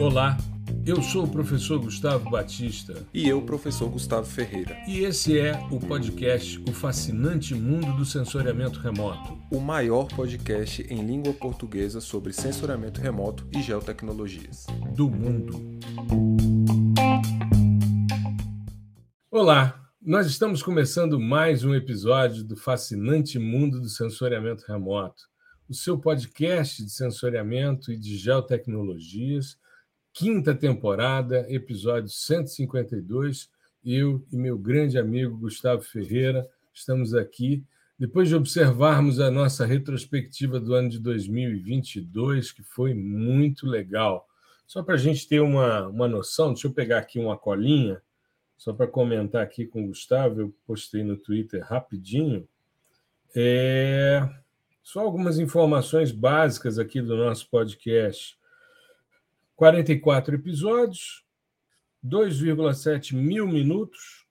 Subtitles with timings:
[0.00, 0.36] Olá,
[0.86, 3.04] eu sou o professor Gustavo Batista.
[3.12, 4.76] E eu, professor Gustavo Ferreira.
[4.86, 9.36] E esse é o podcast O Fascinante Mundo do Sensoriamento Remoto.
[9.50, 14.66] O maior podcast em língua portuguesa sobre sensoriamento remoto e geotecnologias.
[14.94, 15.60] Do mundo.
[19.32, 25.24] Olá, nós estamos começando mais um episódio do Fascinante Mundo do Sensoriamento Remoto,
[25.68, 29.58] o seu podcast de sensoriamento e de geotecnologias
[30.18, 33.48] quinta temporada, episódio 152.
[33.84, 36.44] Eu e meu grande amigo Gustavo Ferreira
[36.74, 37.64] estamos aqui.
[37.96, 44.26] Depois de observarmos a nossa retrospectiva do ano de 2022, que foi muito legal.
[44.66, 48.02] Só para a gente ter uma, uma noção, deixa eu pegar aqui uma colinha,
[48.56, 52.48] só para comentar aqui com o Gustavo, eu postei no Twitter rapidinho.
[53.36, 54.28] É...
[54.82, 58.37] Só algumas informações básicas aqui do nosso podcast.
[59.58, 61.24] 44 episódios,
[62.06, 64.24] 2,7 mil minutos,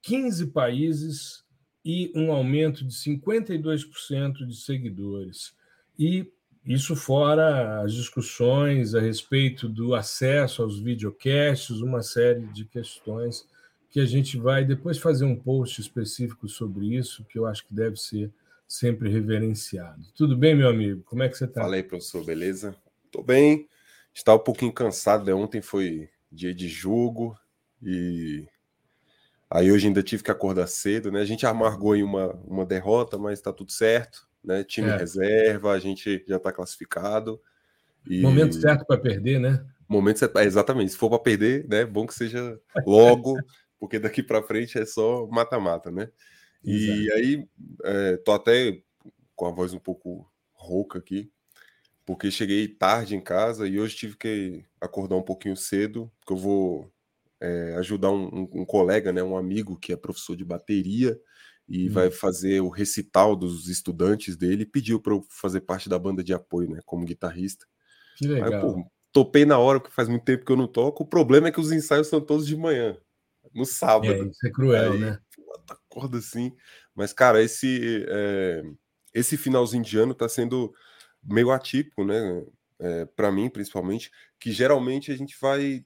[0.00, 1.44] 15 países
[1.84, 5.52] e um aumento de 52% de seguidores.
[5.98, 6.30] E
[6.64, 13.44] isso fora as discussões a respeito do acesso aos videocasts, uma série de questões
[13.90, 17.74] que a gente vai depois fazer um post específico sobre isso, que eu acho que
[17.74, 18.30] deve ser
[18.68, 20.06] sempre reverenciado.
[20.14, 21.02] Tudo bem, meu amigo?
[21.02, 21.62] Como é que você está?
[21.62, 22.76] Fala aí, professor, beleza?
[23.04, 23.68] Estou bem.
[24.14, 25.34] Estava um pouquinho cansado, né?
[25.34, 27.36] Ontem foi dia de jogo
[27.82, 28.46] e
[29.50, 31.20] aí hoje ainda tive que acordar cedo, né?
[31.20, 34.62] A gente amargou aí uma, uma derrota, mas está tudo certo, né?
[34.62, 34.96] Time é.
[34.96, 37.40] reserva, a gente já está classificado.
[38.06, 38.22] E...
[38.22, 39.66] Momento certo para perder, né?
[39.88, 40.92] Momento certo, é, exatamente.
[40.92, 41.84] Se for para perder, né?
[41.84, 43.36] Bom que seja logo,
[43.80, 46.08] porque daqui para frente é só mata-mata, né?
[46.64, 47.46] E aí,
[47.84, 48.80] é, tô até
[49.36, 51.30] com a voz um pouco rouca aqui,
[52.04, 56.36] porque cheguei tarde em casa e hoje tive que acordar um pouquinho cedo, porque eu
[56.36, 56.92] vou
[57.40, 61.18] é, ajudar um, um, colega, né, um amigo que é professor de bateria
[61.68, 61.92] e hum.
[61.92, 64.66] vai fazer o recital dos estudantes dele.
[64.66, 67.66] Pediu para eu fazer parte da banda de apoio, né, como guitarrista.
[68.16, 68.52] Que legal.
[68.52, 71.04] Aí, pô, topei na hora, porque faz muito tempo que eu não toco.
[71.04, 72.96] O problema é que os ensaios são todos de manhã,
[73.54, 74.12] no sábado.
[74.12, 75.18] É, isso é cruel, Aí, né?
[75.68, 76.52] Acorda assim.
[76.94, 78.62] Mas, cara, esse, é,
[79.14, 80.74] esse finalzinho de ano tá sendo
[81.24, 82.44] meio atípico, né?
[82.78, 85.84] É, para mim, principalmente, que geralmente a gente vai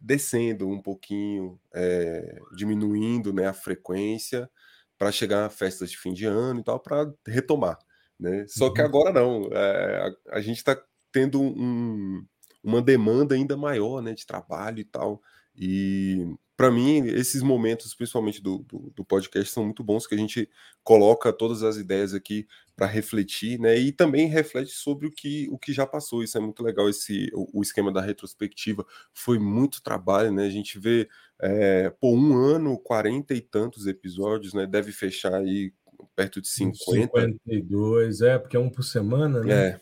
[0.00, 4.50] descendo um pouquinho, é, diminuindo né, a frequência
[4.98, 7.78] para chegar a festas de fim de ano e tal, para retomar.
[8.18, 8.46] Né?
[8.48, 8.74] Só uhum.
[8.74, 10.80] que agora não, é, a, a, gente está
[11.12, 12.24] tendo um,
[12.62, 15.22] uma demanda ainda maior né, de trabalho e tal,
[15.54, 20.18] e para mim, esses momentos, principalmente do, do, do, podcast, são muito bons, que a
[20.18, 20.46] gente
[20.84, 23.78] coloca todas as ideias aqui para refletir, né?
[23.78, 26.22] E também reflete sobre o que, o que já passou.
[26.22, 26.86] Isso é muito legal.
[26.86, 28.84] Esse, o, o esquema da retrospectiva
[29.14, 30.44] foi muito trabalho, né?
[30.44, 31.08] A gente vê
[31.40, 34.66] é, por um ano, quarenta e tantos episódios, né?
[34.66, 35.72] Deve fechar aí
[36.14, 37.20] perto de 50.
[37.46, 39.68] 52, é, porque é um por semana, né?
[39.68, 39.80] É.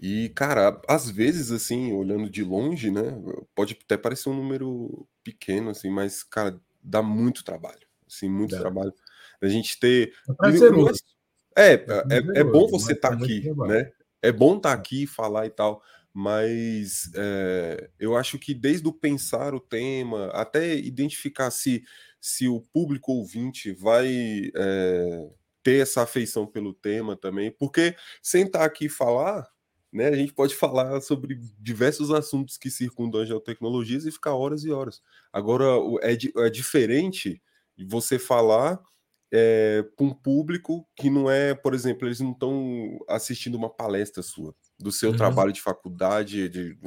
[0.00, 3.02] E, cara, às vezes, assim, olhando de longe, né,
[3.54, 8.60] pode até parecer um número pequeno, assim, mas, cara, dá muito trabalho, assim, muito dá.
[8.60, 8.92] trabalho.
[9.40, 10.12] A gente ter...
[11.56, 13.90] É, é, é, é bom você estar tá aqui, né?
[14.20, 18.92] É bom estar tá aqui, falar e tal, mas é, eu acho que desde o
[18.92, 21.82] pensar o tema, até identificar se,
[22.20, 25.30] se o público ouvinte vai é,
[25.62, 29.46] ter essa afeição pelo tema também, porque sem estar tá aqui falar,
[29.92, 34.64] né, a gente pode falar sobre diversos assuntos que circundam as geotecnologias e ficar horas
[34.64, 35.00] e horas.
[35.32, 35.64] Agora,
[36.02, 36.16] é,
[36.46, 37.40] é diferente
[37.78, 38.80] você falar
[39.32, 44.22] é, para um público que não é, por exemplo, eles não estão assistindo uma palestra
[44.22, 45.16] sua, do seu uhum.
[45.16, 46.78] trabalho de faculdade, de,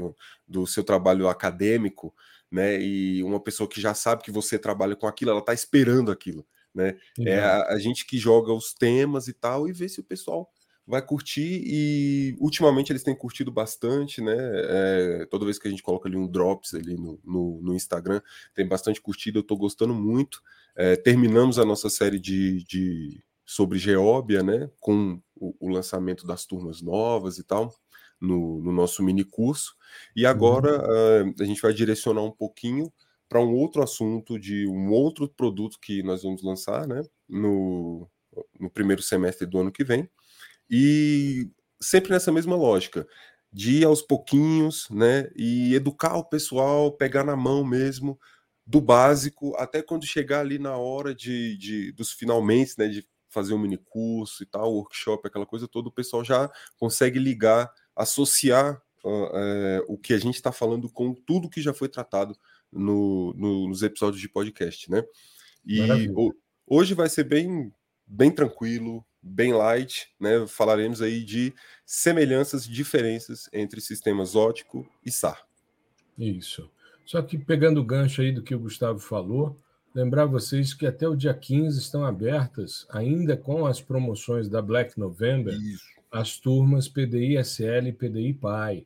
[0.48, 2.14] do, seu trabalho acadêmico,
[2.52, 2.81] né?
[2.81, 6.46] E uma pessoa que já sabe que você trabalha com aquilo, ela está esperando aquilo,
[6.74, 6.98] né?
[7.18, 7.28] Uhum.
[7.28, 10.50] É a, a, gente que joga os temas e tal e vê se o pessoal
[10.90, 14.36] vai curtir e ultimamente eles têm curtido bastante, né?
[14.36, 18.19] É, toda vez que a gente coloca ali um drops ali no, no, no Instagram,
[18.56, 20.42] tem bastante curtida, eu tô gostando muito.
[20.75, 24.68] É, terminamos a nossa série de, de sobre Geóbia, né?
[24.80, 27.72] Com o, o, lançamento das turmas novas e tal,
[28.19, 29.75] no, no nosso mini curso.
[30.16, 31.30] E agora uhum.
[31.30, 32.92] uh, a gente vai direcionar um pouquinho
[33.30, 37.04] para um outro assunto de um outro produto que nós vamos lançar, né?
[37.28, 38.10] No,
[38.60, 40.10] no primeiro semestre do ano que vem
[40.69, 41.50] e
[41.81, 43.07] sempre nessa mesma lógica,
[43.51, 45.30] de ir aos pouquinhos, né?
[45.36, 48.19] E educar o pessoal, pegar na mão mesmo,
[48.66, 52.88] do básico, até quando chegar ali na hora de, de dos finalmente, né?
[52.88, 57.19] De fazer um mini curso e tal, workshop, aquela coisa toda, o pessoal já consegue
[57.19, 62.36] ligar, associar é, o que a gente está falando com tudo que já foi tratado
[62.72, 65.04] no, no, nos episódios de podcast, né?
[65.65, 65.80] E
[66.65, 67.72] hoje vai ser bem,
[68.06, 70.45] bem tranquilo, bem light, né?
[70.48, 71.54] Falaremos aí de
[71.86, 75.45] semelhanças e diferenças entre sistemas ótico e SAR.
[76.18, 76.69] Isso.
[77.06, 79.60] Só que pegando o gancho aí do que o Gustavo falou,
[79.95, 85.00] lembrar vocês que até o dia 15 estão abertas, ainda com as promoções da Black
[85.00, 85.83] November, Isso.
[86.12, 88.86] as turmas PDI SL e PDI PAI.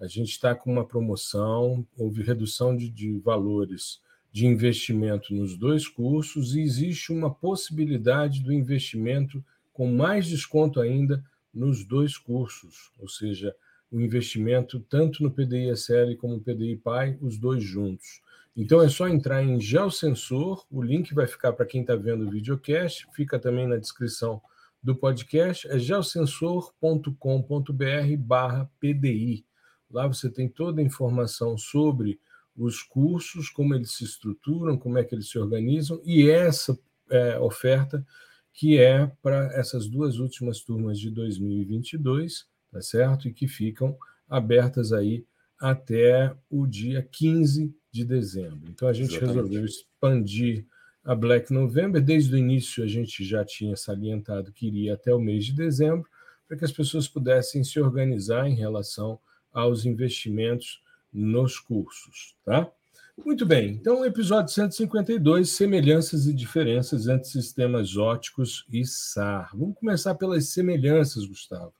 [0.00, 5.86] A gente está com uma promoção, houve redução de, de valores de investimento nos dois
[5.86, 9.42] cursos e existe uma possibilidade do investimento
[9.74, 11.22] com mais desconto ainda
[11.52, 13.54] nos dois cursos, ou seja,
[13.90, 18.22] o investimento tanto no PDI SL como no PDI PAI, os dois juntos.
[18.56, 22.30] Então é só entrar em Geosensor, o link vai ficar para quem está vendo o
[22.30, 24.40] videocast, fica também na descrição
[24.82, 29.44] do podcast, é geosensor.com.br barra PDI.
[29.90, 32.20] Lá você tem toda a informação sobre
[32.56, 36.78] os cursos, como eles se estruturam, como é que eles se organizam, e essa
[37.10, 38.06] é, oferta
[38.54, 43.28] que é para essas duas últimas turmas de 2022, tá certo?
[43.28, 43.98] E que ficam
[44.28, 45.26] abertas aí
[45.60, 48.70] até o dia 15 de dezembro.
[48.70, 49.34] Então a gente Exatamente.
[49.34, 50.66] resolveu expandir
[51.04, 52.00] a Black November.
[52.00, 56.08] Desde o início a gente já tinha salientado que iria até o mês de dezembro,
[56.46, 59.18] para que as pessoas pudessem se organizar em relação
[59.52, 60.80] aos investimentos
[61.12, 62.70] nos cursos, tá?
[63.16, 69.50] Muito bem, então episódio 152, semelhanças e diferenças entre sistemas óticos e SAR.
[69.56, 71.72] Vamos começar pelas semelhanças, Gustavo.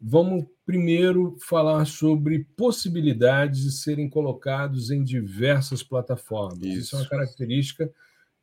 [0.00, 6.62] Vamos primeiro falar sobre possibilidades de serem colocados em diversas plataformas.
[6.62, 7.92] Isso, Isso é uma característica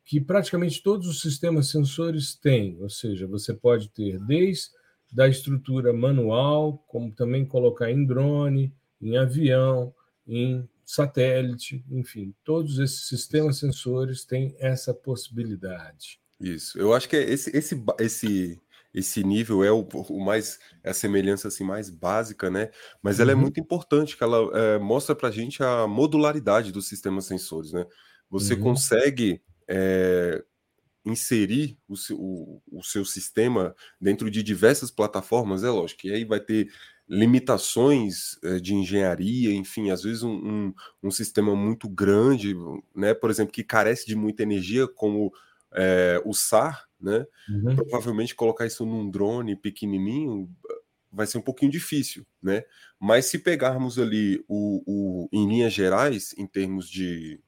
[0.04, 4.70] que praticamente todos os sistemas sensores têm, ou seja, você pode ter desde
[5.12, 8.72] da estrutura manual, como também colocar em drone,
[9.02, 9.92] em avião,
[10.26, 16.20] em satélite, enfim, todos esses sistemas sensores têm essa possibilidade.
[16.40, 18.60] Isso, eu acho que é esse, esse, esse,
[18.92, 22.70] esse nível é o, o mais é a semelhança assim mais básica, né?
[23.00, 23.22] Mas uhum.
[23.22, 23.40] ela é uhum.
[23.42, 27.86] muito importante, que ela é, mostra para a gente a modularidade dos sistemas sensores, né?
[28.28, 28.60] Você uhum.
[28.60, 30.42] consegue é,
[31.04, 36.40] inserir o o, o seu sistema dentro de diversas plataformas, é lógico, e aí vai
[36.40, 36.68] ter
[37.10, 42.54] limitações eh, de engenharia, enfim, às vezes um, um, um, sistema muito grande,
[42.94, 45.32] né, por exemplo, que carece de muita energia, como
[45.72, 47.74] é, o SAR, né, uhum.
[47.74, 50.48] provavelmente colocar isso num drone pequenininho
[51.12, 52.62] vai ser um pouquinho difícil, né,
[53.00, 57.40] mas se pegarmos ali o, o em linhas gerais, em termos de,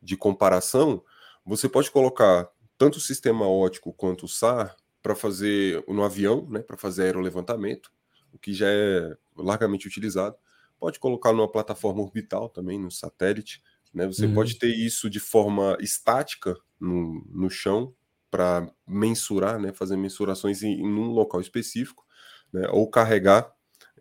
[0.00, 1.04] de comparação,
[1.44, 2.48] você pode colocar
[2.78, 7.92] tanto o sistema ótico quanto o SAR para fazer no avião, né, para fazer aerolevantamento,
[8.34, 10.36] o que já é largamente utilizado.
[10.78, 13.62] Pode colocar numa plataforma orbital também, no satélite.
[13.94, 14.06] Né?
[14.06, 14.34] Você uhum.
[14.34, 17.94] pode ter isso de forma estática no, no chão
[18.30, 19.72] para mensurar, né?
[19.72, 22.04] fazer mensurações em, em um local específico,
[22.52, 22.68] né?
[22.70, 23.50] ou carregar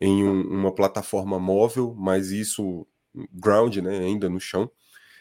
[0.01, 2.87] em um, uma plataforma móvel, mas isso
[3.31, 3.99] ground, né?
[3.99, 4.69] ainda no chão.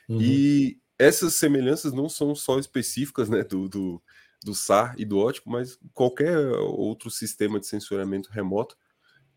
[0.08, 0.20] Uhum.
[0.22, 3.44] E essas semelhanças não são só específicas né?
[3.44, 4.02] do, do,
[4.42, 8.74] do SAR e do ótico, mas qualquer outro sistema de sensoriamento remoto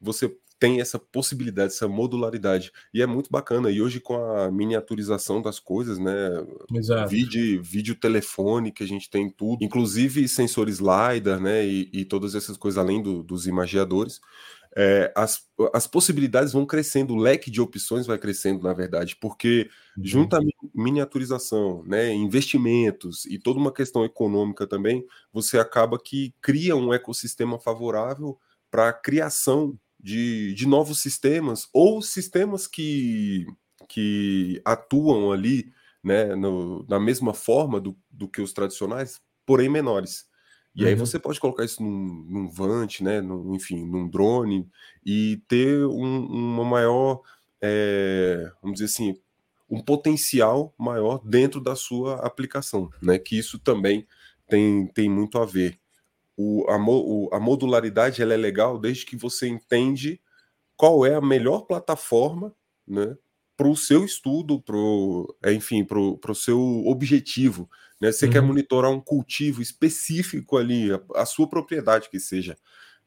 [0.01, 2.71] você tem essa possibilidade, essa modularidade.
[2.93, 3.69] E é muito bacana.
[3.69, 6.29] E hoje, com a miniaturização das coisas, né?
[6.73, 7.09] Exato.
[7.09, 11.65] Vídeo, vídeo telefone, que a gente tem tudo, inclusive sensores LiDAR, né?
[11.65, 14.21] E, e todas essas coisas, além do, dos imagiadores.
[14.77, 15.41] É, as,
[15.73, 20.03] as possibilidades vão crescendo, o leque de opções vai crescendo, na verdade, porque uhum.
[20.03, 20.39] junto à
[20.73, 27.57] miniaturização, né, investimentos e toda uma questão econômica também, você acaba que cria um ecossistema
[27.57, 28.37] favorável
[28.69, 33.43] para a criação de, de novos sistemas ou sistemas que,
[33.89, 40.27] que atuam ali né, no, na mesma forma do, do que os tradicionais, porém menores.
[40.75, 40.89] E uhum.
[40.89, 44.69] aí você pode colocar isso num, num Vant, né, num, enfim, num drone,
[45.03, 47.23] e ter um, uma maior,
[47.59, 49.19] é, vamos dizer assim,
[49.67, 53.17] um potencial maior dentro da sua aplicação, né?
[53.17, 54.05] Que isso também
[54.47, 55.79] tem, tem muito a ver
[56.37, 60.19] o, a, a modularidade ela é legal desde que você entende
[60.75, 62.53] qual é a melhor plataforma
[62.87, 63.17] né,
[63.55, 67.69] para o seu estudo, pro, é, enfim, para o seu objetivo.
[67.99, 68.11] Né?
[68.11, 68.31] Você uhum.
[68.31, 72.57] quer monitorar um cultivo específico ali, a, a, sua propriedade que seja,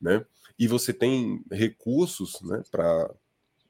[0.01, 0.25] né?
[0.59, 3.15] E você tem recursos né, para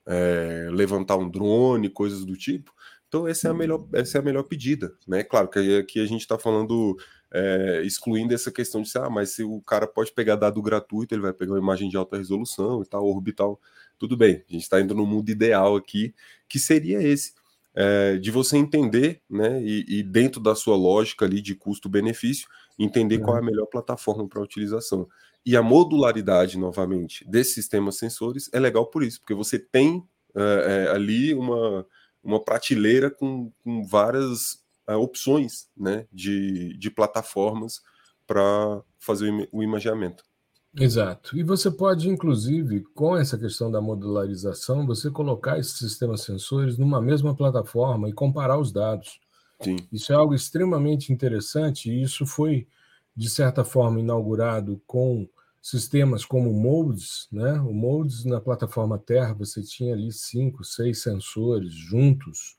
[0.07, 2.73] é, levantar um drone, coisas do tipo.
[3.09, 5.25] Então essa é a melhor, essa é a melhor pedida, né?
[5.25, 6.97] Claro que aqui a gente está falando
[7.33, 11.23] é, excluindo essa questão de ah, mas se o cara pode pegar dado gratuito, ele
[11.23, 13.61] vai pegar uma imagem de alta resolução e tal, orbital,
[13.99, 14.45] tudo bem.
[14.49, 16.15] A gente está indo no mundo ideal aqui,
[16.49, 17.33] que seria esse,
[17.75, 19.63] é, de você entender, né?
[19.63, 22.49] E, e, dentro da sua lógica ali de custo-benefício,
[22.79, 23.47] entender qual é a uhum.
[23.47, 25.09] melhor plataforma para utilização.
[25.45, 30.03] E a modularidade, novamente, desses sistemas sensores é legal por isso, porque você tem
[30.35, 31.87] é, é ali uma,
[32.23, 37.81] uma prateleira com, com várias é, opções né, de, de plataformas
[38.27, 40.25] para fazer o, o imageamento.
[40.77, 41.37] Exato.
[41.37, 47.01] E você pode, inclusive, com essa questão da modularização, você colocar esses sistemas sensores numa
[47.01, 49.19] mesma plataforma e comparar os dados.
[49.61, 49.77] Sim.
[49.91, 52.69] Isso é algo extremamente interessante e isso foi,
[53.17, 55.29] de certa forma, inaugurado com
[55.61, 57.53] sistemas como o Modes, né?
[57.61, 62.57] O Modes na plataforma Terra você tinha ali cinco, seis sensores juntos.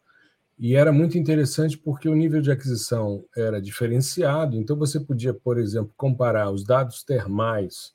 [0.58, 5.58] E era muito interessante porque o nível de aquisição era diferenciado, então você podia, por
[5.58, 7.94] exemplo, comparar os dados termais,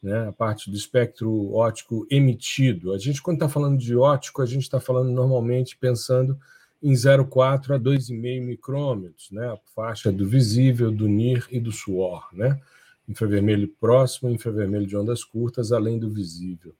[0.00, 2.92] né, a parte do espectro óptico emitido.
[2.92, 6.38] A gente, quando está falando de óptico, a gente está falando normalmente pensando
[6.80, 12.28] em 0,4 a 2,5 micrômetros, né, a faixa do visível, do NIR e do suor,
[12.32, 12.60] né,
[13.08, 16.74] infravermelho próximo, infravermelho de ondas curtas, além do visível.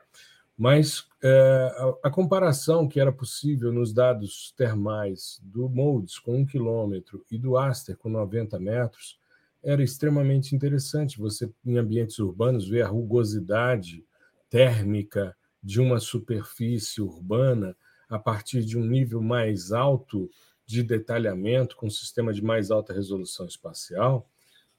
[0.56, 6.46] Mas é, a, a, comparação que era possível nos dados termais do MODES com 1
[6.46, 9.18] km e do ASTER com 90 metros
[9.62, 11.18] era extremamente interessante.
[11.18, 14.04] Você, em ambientes urbanos, vê a rugosidade
[14.48, 17.76] térmica de uma superfície urbana
[18.08, 20.30] a partir de um nível mais alto
[20.66, 24.30] de detalhamento, com um sistema de mais alta resolução espacial,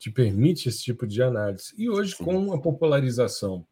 [0.05, 1.73] te permite esse tipo de análise.
[1.75, 3.65] E hoje, com a popularização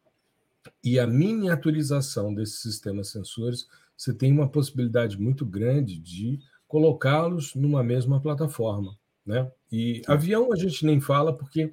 [0.82, 7.84] e a miniaturização desses sistemas sensores, você tem uma possibilidade muito grande de colocá-los numa
[7.84, 8.98] mesma plataforma.
[9.24, 9.48] Né?
[9.70, 11.72] E avião a gente nem fala, porque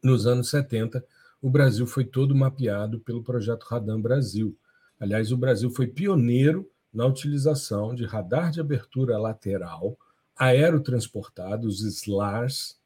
[0.00, 1.04] nos anos 70
[1.40, 4.56] o Brasil foi todo mapeado pelo projeto Radam Brasil.
[5.00, 9.98] Aliás, o Brasil foi pioneiro na utilização de radar de abertura lateral
[10.36, 12.80] aerotransportado, os SLARs,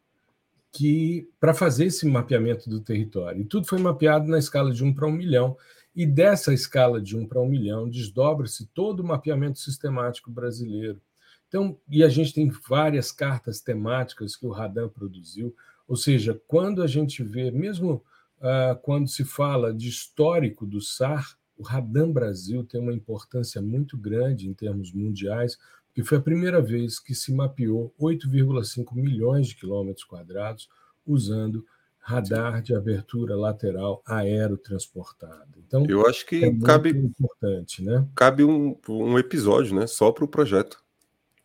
[0.72, 3.40] que para fazer esse mapeamento do território.
[3.40, 5.56] E tudo foi mapeado na escala de 1 para 1 milhão.
[5.94, 11.00] E dessa escala de 1 para 1 milhão desdobra-se todo o mapeamento sistemático brasileiro.
[11.48, 15.54] Então, e a gente tem várias cartas temáticas que o Radam produziu,
[15.86, 18.04] ou seja, quando a gente vê, mesmo
[18.38, 23.96] uh, quando se fala de histórico do SAR, o Radam Brasil tem uma importância muito
[23.96, 25.56] grande em termos mundiais,
[25.96, 30.68] que foi a primeira vez que se mapeou 8,5 milhões de quilômetros quadrados
[31.06, 31.64] usando
[31.98, 35.48] radar de abertura lateral aerotransportada.
[35.56, 38.06] Então, eu acho que é cabe importante, né?
[38.14, 40.84] Cabe um, um episódio, né, só para o projeto.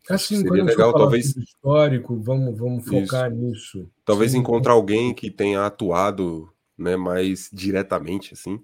[0.10, 3.42] Assim, Seria legal, talvez histórico, vamos, vamos focar Isso.
[3.42, 3.90] nisso.
[4.04, 4.40] Talvez Sim.
[4.40, 8.62] encontrar alguém que tenha atuado, né, mais diretamente assim.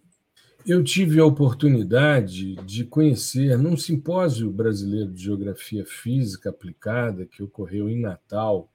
[0.67, 7.89] Eu tive a oportunidade de conhecer, num simpósio brasileiro de geografia física aplicada que ocorreu
[7.89, 8.69] em Natal,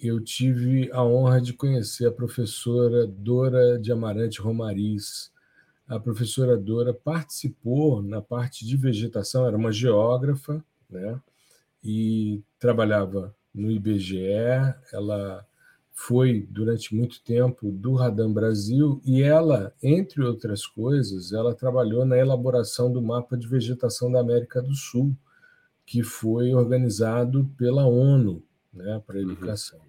[0.00, 5.32] eu tive a honra de conhecer a professora Dora de Amarante Romariz.
[5.88, 11.20] A professora Dora participou na parte de vegetação, era uma geógrafa, né?
[11.82, 14.22] E trabalhava no IBGE,
[14.92, 15.44] ela
[16.00, 22.16] foi durante muito tempo do Radam Brasil e ela, entre outras coisas, ela trabalhou na
[22.16, 25.12] elaboração do mapa de vegetação da América do Sul,
[25.84, 28.40] que foi organizado pela ONU
[28.72, 29.32] né, para a uhum.
[29.32, 29.80] educação.
[29.80, 29.86] Uhum.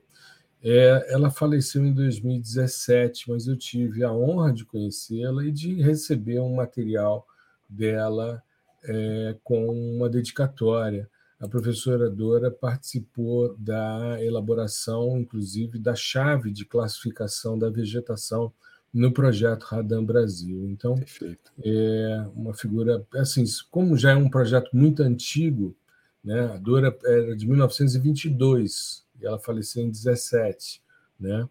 [0.63, 6.39] É, ela faleceu em 2017, mas eu tive a honra de conhecê-la e de receber
[6.39, 7.25] um material
[7.69, 8.41] dela
[8.83, 11.07] é, com uma dedicatória
[11.39, 18.51] a professora Dora participou da elaboração, inclusive, da chave de classificação da vegetação
[18.93, 20.67] no projeto Radam Brasil.
[20.69, 21.51] Então, Perfeito.
[21.63, 25.75] é uma figura, assim, como já é um projeto muito antigo,
[26.23, 26.51] né?
[26.53, 30.81] A Dora era de 1922 e ela faleceu em 17,
[31.17, 31.47] né?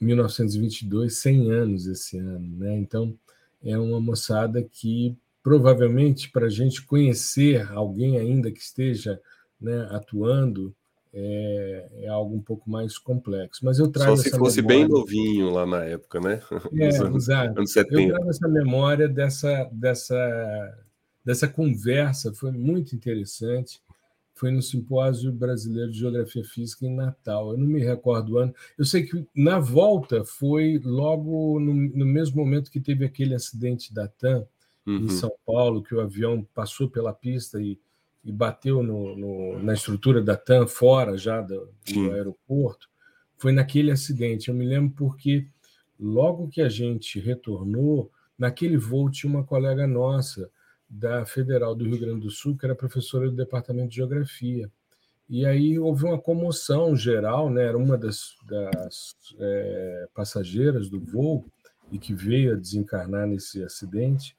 [0.00, 2.78] 1922, 100 anos esse ano, né?
[2.78, 3.18] Então,
[3.62, 5.16] é uma moçada que
[5.48, 9.18] provavelmente para a gente conhecer alguém ainda que esteja
[9.58, 10.74] né, atuando
[11.10, 13.64] é, é, algo um pouco mais complexo.
[13.64, 14.80] Mas eu trago Só se fosse memória...
[14.80, 16.42] bem novinho lá na época, né?
[16.76, 18.02] É, anos, anos 70.
[18.02, 20.78] Eu trago essa memória dessa, dessa,
[21.24, 23.80] dessa conversa, foi muito interessante.
[24.34, 27.52] Foi no Simpósio Brasileiro de Geografia Física em Natal.
[27.52, 28.54] Eu não me recordo o ano.
[28.76, 33.94] Eu sei que na volta foi logo no, no mesmo momento que teve aquele acidente
[33.94, 34.46] da TAM,
[34.88, 35.04] uhum.
[35.04, 37.78] em São Paulo, que o avião passou pela pista e,
[38.24, 42.88] e bateu no, no, na estrutura da TAM fora já do, do aeroporto,
[43.36, 44.48] foi naquele acidente.
[44.48, 45.46] Eu me lembro porque
[45.98, 50.50] logo que a gente retornou, naquele voo tinha uma colega nossa
[50.88, 54.70] da Federal do Rio Grande do Sul, que era professora do Departamento de Geografia.
[55.28, 57.66] E aí houve uma comoção geral, né?
[57.66, 61.44] era uma das, das é, passageiras do voo
[61.92, 64.34] e que veio a desencarnar nesse acidente.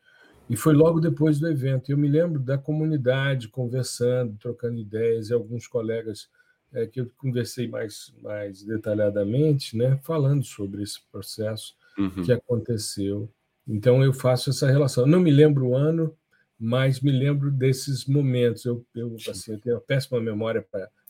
[0.49, 1.91] E foi logo depois do evento.
[1.91, 6.27] Eu me lembro da comunidade conversando, trocando ideias, e alguns colegas
[6.73, 12.23] é, que eu conversei mais, mais detalhadamente, né, falando sobre esse processo uhum.
[12.23, 13.29] que aconteceu.
[13.67, 15.05] Então eu faço essa relação.
[15.05, 16.15] não me lembro o ano,
[16.59, 18.65] mas me lembro desses momentos.
[18.65, 20.65] Eu, eu, assim, eu tenho uma péssima memória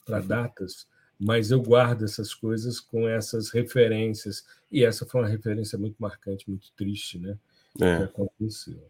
[0.05, 0.86] para datas,
[1.17, 4.46] mas eu guardo essas coisas com essas referências.
[4.72, 7.38] E essa foi uma referência muito marcante, muito triste, né?
[7.81, 7.98] É.
[7.98, 8.89] Que aconteceu.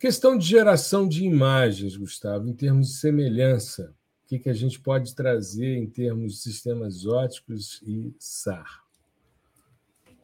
[0.00, 4.80] Questão de geração de imagens, Gustavo, em termos de semelhança, o que, que a gente
[4.80, 8.82] pode trazer em termos de sistemas óticos e SAR?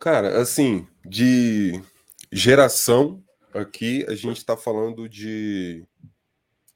[0.00, 1.80] Cara, assim, de
[2.32, 3.22] geração,
[3.56, 5.84] Aqui a gente está falando de.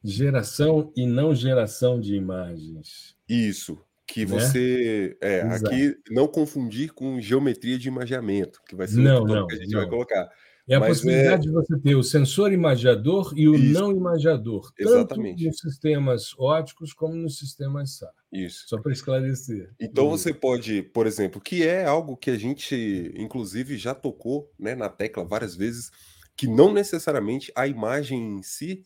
[0.03, 3.15] Geração e não geração de imagens.
[3.29, 3.79] Isso.
[4.07, 4.27] Que né?
[4.27, 5.17] você.
[5.21, 9.59] É, aqui não confundir com geometria de imageamento, que vai ser não, não, que a
[9.59, 9.81] gente não.
[9.81, 10.29] vai colocar.
[10.69, 11.51] É a Mas possibilidade é...
[11.51, 13.73] de você ter o sensor imagiador e o Isso.
[13.73, 15.37] não imagiador, Exatamente.
[15.37, 18.13] tanto nos sistemas óticos como nos sistemas SAR.
[18.33, 18.69] Isso.
[18.69, 19.73] Só para esclarecer.
[19.81, 24.75] Então você pode, por exemplo, que é algo que a gente, inclusive, já tocou né,
[24.75, 25.91] na tecla várias vezes,
[26.37, 28.85] que não necessariamente a imagem em si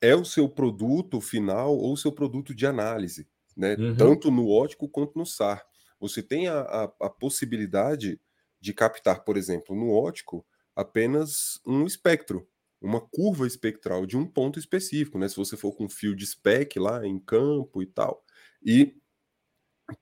[0.00, 3.74] é o seu produto final ou o seu produto de análise, né?
[3.78, 3.96] Uhum.
[3.96, 5.64] Tanto no ótico quanto no SAR.
[5.98, 8.20] Você tem a, a, a, possibilidade
[8.60, 10.44] de captar, por exemplo, no ótico,
[10.74, 12.46] apenas um espectro,
[12.80, 15.28] uma curva espectral de um ponto específico, né?
[15.28, 18.24] Se você for com field spec lá em campo e tal,
[18.64, 18.94] e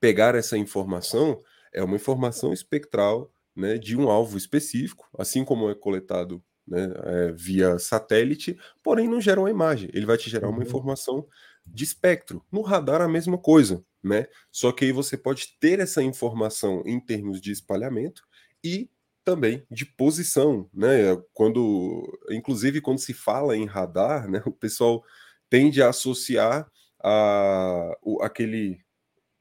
[0.00, 1.40] pegar essa informação,
[1.72, 7.32] é uma informação espectral né, de um alvo específico, assim como é coletado né, é,
[7.32, 10.64] via satélite, porém não gera uma imagem, ele vai te gerar uma uhum.
[10.64, 11.26] informação
[11.66, 12.44] de espectro.
[12.50, 14.26] No radar, a mesma coisa, né?
[14.50, 18.22] Só que aí você pode ter essa informação em termos de espalhamento
[18.64, 18.90] e
[19.24, 21.16] também de posição, né?
[21.32, 25.02] Quando, inclusive, quando se fala em radar, né, o pessoal
[25.48, 26.70] tende a associar
[27.02, 28.80] a, o, aquele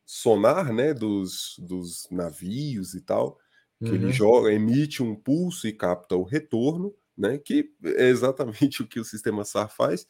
[0.05, 3.37] sonar, né, dos, dos navios e tal,
[3.79, 3.95] que uhum.
[3.95, 7.37] ele joga, emite um pulso e capta o retorno, né?
[7.37, 10.05] Que é exatamente o que o sistema SAR faz.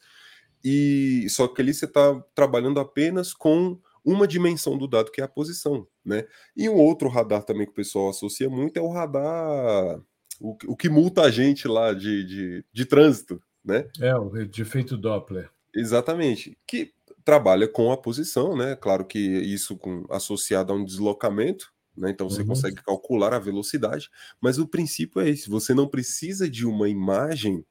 [0.64, 5.24] E só que ali você está trabalhando apenas com uma dimensão do dado, que é
[5.24, 6.26] a posição, né?
[6.56, 10.00] E um outro radar também que o pessoal associa muito é o radar,
[10.40, 13.88] o, o que multa a gente lá de, de, de trânsito, né?
[14.00, 15.50] É, o de efeito Doppler.
[15.74, 16.58] Exatamente.
[16.66, 16.92] Que
[17.24, 18.76] trabalha com a posição, né?
[18.76, 22.10] Claro que isso com, associado a um deslocamento, né?
[22.10, 22.48] Então você uhum.
[22.48, 24.10] consegue calcular a velocidade,
[24.40, 27.64] mas o princípio é esse: você não precisa de uma imagem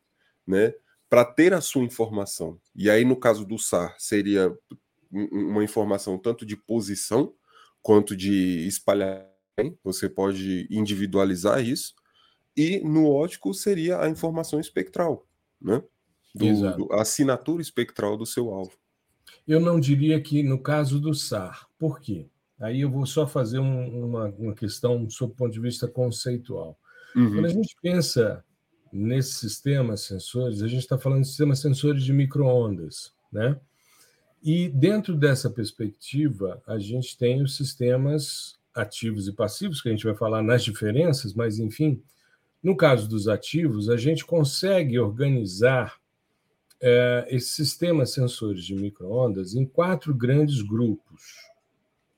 [0.47, 0.73] né,
[1.09, 2.59] para ter a sua informação.
[2.75, 4.55] E aí, no caso do SAR, seria
[5.11, 7.33] uma informação tanto de posição
[7.81, 9.27] quanto de espalhar.
[9.83, 11.93] Você pode individualizar isso.
[12.55, 15.27] E no ótico seria a informação espectral,
[15.61, 15.83] né?
[16.33, 18.71] Do, do, a assinatura espectral do seu alvo.
[19.47, 21.67] Eu não diria que no caso do SAR.
[21.77, 22.27] Por quê?
[22.59, 26.77] Aí eu vou só fazer um, uma, uma questão sob o ponto de vista conceitual.
[27.15, 27.33] Uhum.
[27.33, 28.45] Quando a gente pensa
[28.93, 33.59] nesses sistemas sensores, a gente está falando de sistemas sensores de microondas, né?
[34.43, 40.05] E dentro dessa perspectiva, a gente tem os sistemas ativos e passivos, que a gente
[40.05, 42.01] vai falar nas diferenças, mas enfim,
[42.63, 45.99] no caso dos ativos, a gente consegue organizar
[46.81, 51.51] é, esses sistemas sensores de microondas em quatro grandes grupos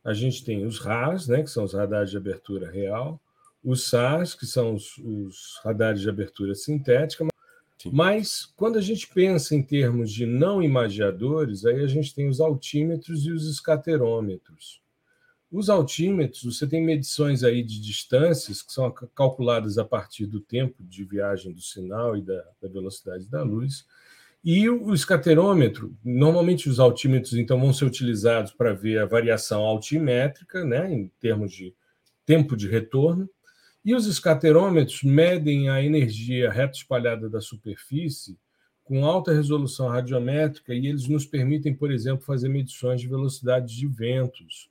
[0.03, 3.19] a gente tem os RAS, né, que são os radares de abertura real,
[3.63, 7.25] os SARs, que são os, os radares de abertura sintética.
[7.91, 12.39] Mas, quando a gente pensa em termos de não imagiadores, aí a gente tem os
[12.39, 14.81] altímetros e os escaterômetros.
[15.51, 20.83] Os altímetros, você tem medições aí de distâncias que são calculadas a partir do tempo
[20.83, 23.85] de viagem do sinal e da, da velocidade da luz.
[24.43, 30.65] E o escaterômetro, normalmente os altímetros então vão ser utilizados para ver a variação altimétrica,
[30.65, 31.73] né, em termos de
[32.25, 33.29] tempo de retorno,
[33.83, 38.37] e os escaterômetros medem a energia reta espalhada da superfície
[38.83, 43.87] com alta resolução radiométrica e eles nos permitem, por exemplo, fazer medições de velocidade de
[43.87, 44.69] ventos.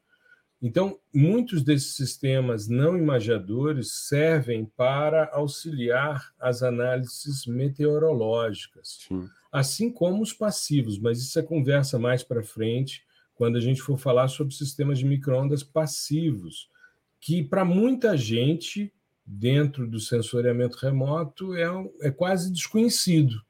[0.60, 9.28] Então, muitos desses sistemas não imagiadores servem para auxiliar as análises meteorológicas, Sim.
[9.50, 13.02] assim como os passivos, mas isso é conversa mais para frente,
[13.34, 16.70] quando a gente for falar sobre sistemas de microondas passivos,
[17.20, 18.92] que para muita gente,
[19.32, 21.66] dentro do sensoriamento remoto, é,
[22.02, 23.42] é quase desconhecido.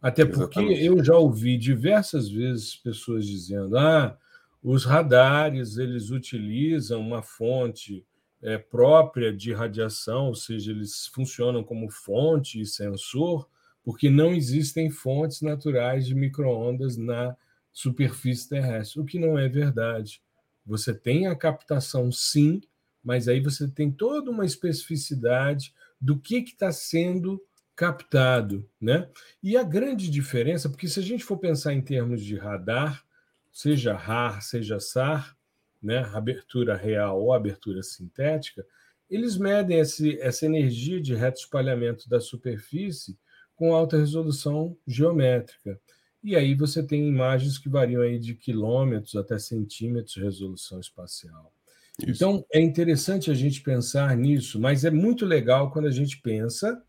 [0.00, 0.84] Até porque Exatamente.
[0.84, 4.16] eu já ouvi diversas vezes pessoas dizendo: ah,
[4.62, 8.06] os radares eles utilizam uma fonte
[8.40, 13.48] é, própria de radiação, ou seja, eles funcionam como fonte e sensor,
[13.82, 17.36] porque não existem fontes naturais de microondas na
[17.72, 20.22] superfície terrestre, o que não é verdade.
[20.64, 22.60] Você tem a captação, sim,
[23.08, 27.42] mas aí você tem toda uma especificidade do que está sendo
[27.74, 29.08] captado, né?
[29.42, 33.02] E a grande diferença, porque se a gente for pensar em termos de radar,
[33.50, 35.34] seja RAR, seja SAR,
[35.82, 38.62] né, abertura real ou abertura sintética,
[39.08, 43.18] eles medem esse, essa energia de reto espalhamento da superfície
[43.56, 45.80] com alta resolução geométrica.
[46.22, 51.54] E aí você tem imagens que variam aí de quilômetros até centímetros de resolução espacial.
[52.00, 52.12] Isso.
[52.12, 56.80] Então, é interessante a gente pensar nisso, mas é muito legal quando a gente pensa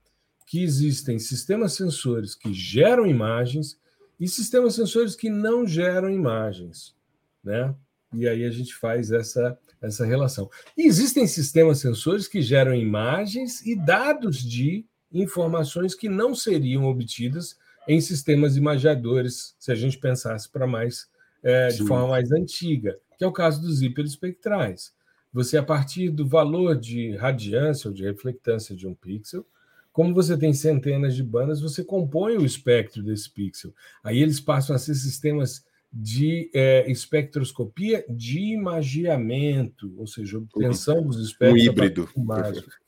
[0.45, 3.80] que existem sistemas sensores que geram imagens
[4.19, 6.95] e sistemas sensores que não geram imagens,
[7.43, 7.74] né?
[8.13, 10.50] E aí a gente faz essa, essa relação.
[10.78, 17.58] E existem sistemas sensores que geram imagens e dados de informações que não seriam obtidas
[17.88, 21.08] em sistemas imagiadores, se a gente pensasse para mais
[21.41, 24.93] é, de forma mais antiga, que é o caso dos hiperespectrais.
[25.32, 29.46] Você, a partir do valor de radiância ou de reflectância de um pixel,
[29.92, 33.74] como você tem centenas de bandas, você compõe o espectro desse pixel.
[34.04, 41.20] Aí eles passam a ser sistemas de é, espectroscopia de imagiamento, ou seja, obtenção dos
[41.20, 41.62] espectros.
[41.62, 42.10] Um híbrido.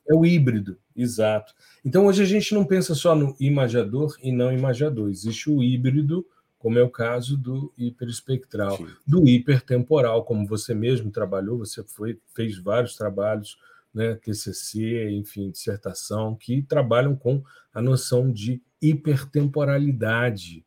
[0.07, 1.53] É o híbrido, exato.
[1.83, 5.09] Então, hoje a gente não pensa só no imagiador e não imagiador.
[5.09, 6.25] Existe o híbrido,
[6.61, 8.87] como é o caso do hiperespectral, Sim.
[9.05, 13.57] do hipertemporal, como você mesmo trabalhou, você foi, fez vários trabalhos
[13.91, 17.43] né, TCC, enfim, dissertação, que trabalham com
[17.73, 20.63] a noção de hipertemporalidade,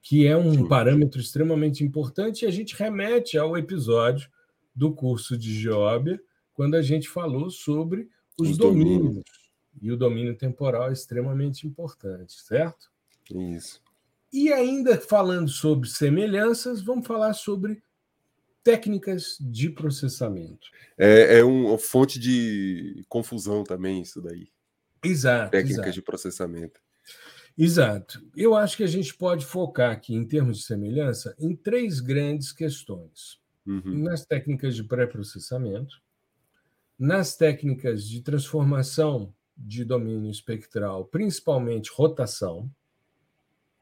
[0.00, 0.66] que é um Sim.
[0.66, 4.30] parâmetro extremamente importante, e a gente remete ao episódio
[4.74, 6.18] do curso de Geóbia,
[6.54, 8.98] quando a gente falou sobre os, os domínios.
[8.98, 9.24] domínios.
[9.82, 12.90] E o domínio temporal é extremamente importante, certo?
[13.30, 13.83] Isso.
[14.34, 17.80] E ainda falando sobre semelhanças, vamos falar sobre
[18.64, 20.66] técnicas de processamento.
[20.98, 24.48] É, é uma fonte de confusão também, isso daí.
[25.04, 25.52] Exato.
[25.52, 25.92] Técnicas exato.
[25.92, 26.80] de processamento.
[27.56, 28.26] Exato.
[28.34, 32.50] Eu acho que a gente pode focar aqui, em termos de semelhança, em três grandes
[32.50, 34.02] questões: uhum.
[34.02, 36.02] nas técnicas de pré-processamento,
[36.98, 42.68] nas técnicas de transformação de domínio espectral, principalmente rotação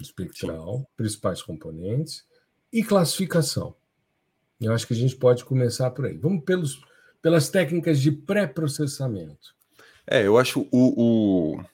[0.06, 2.24] espectral, principais componentes,
[2.72, 3.74] e classificação.
[4.60, 6.16] Eu acho que a gente pode começar por aí.
[6.16, 6.80] Vamos pelos,
[7.20, 9.54] pelas técnicas de pré-processamento.
[10.06, 11.64] É, eu acho o, o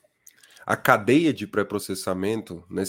[0.66, 2.82] a cadeia de pré-processamento, né,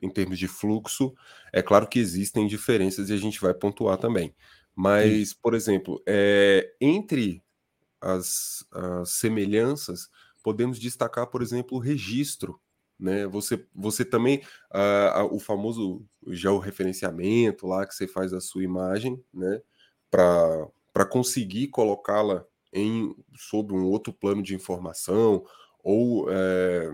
[0.00, 1.12] em termos de fluxo,
[1.52, 4.32] é claro que existem diferenças e a gente vai pontuar também.
[4.74, 5.34] Mas, Sim.
[5.42, 7.42] por exemplo, é, entre
[8.00, 10.08] as, as semelhanças,
[10.44, 12.60] podemos destacar, por exemplo, o registro
[12.98, 13.26] né?
[13.26, 19.60] Você, você também uh, o famoso georreferenciamento lá que você faz a sua imagem, né?
[20.10, 25.44] Para conseguir colocá-la em sobre um outro plano de informação
[25.82, 26.92] ou é,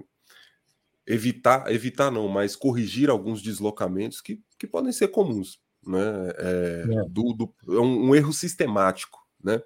[1.07, 6.31] evitar evitar não, mas corrigir alguns deslocamentos que, que podem ser comuns, né?
[6.39, 7.09] É, é.
[7.09, 9.63] Do, do, é um, um, erro sistemático, né?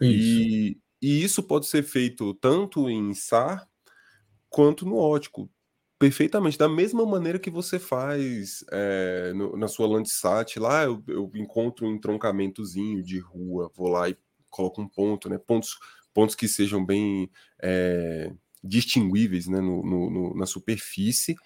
[0.00, 0.38] Isso.
[0.40, 3.68] E, e isso pode ser feito tanto em SAR
[4.48, 5.50] quanto no ótico
[6.04, 11.30] perfeitamente, da mesma maneira que você faz é, no, na sua Landsat, lá eu, eu,
[11.34, 14.16] encontro um entroncamentozinho de rua, vou lá e
[14.50, 15.38] coloco um ponto, né?
[15.38, 15.78] Pontos,
[16.12, 17.30] pontos que sejam bem
[17.62, 18.30] é,
[18.62, 19.62] distinguíveis né?
[19.62, 21.36] No, no, na superfície.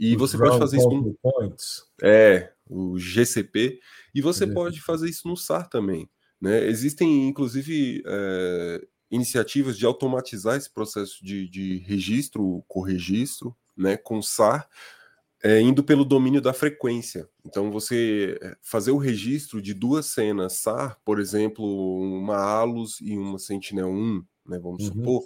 [0.00, 1.14] E Os você pode fazer isso com.
[1.22, 1.84] Points.
[2.02, 3.78] É, o GCP.
[4.12, 6.10] E você pode fazer isso no SAR também.
[6.40, 6.66] Né?
[6.66, 14.68] Existem, inclusive, é, iniciativas de automatizar esse processo de, de registro, corregistro, né, com SAR,
[15.42, 17.28] é, indo pelo domínio da frequência.
[17.46, 23.16] Então, você é, fazer o registro de duas cenas SAR, por exemplo, uma ALUS e
[23.16, 24.94] uma Sentinel-1, né, vamos uhum.
[24.94, 25.22] supor,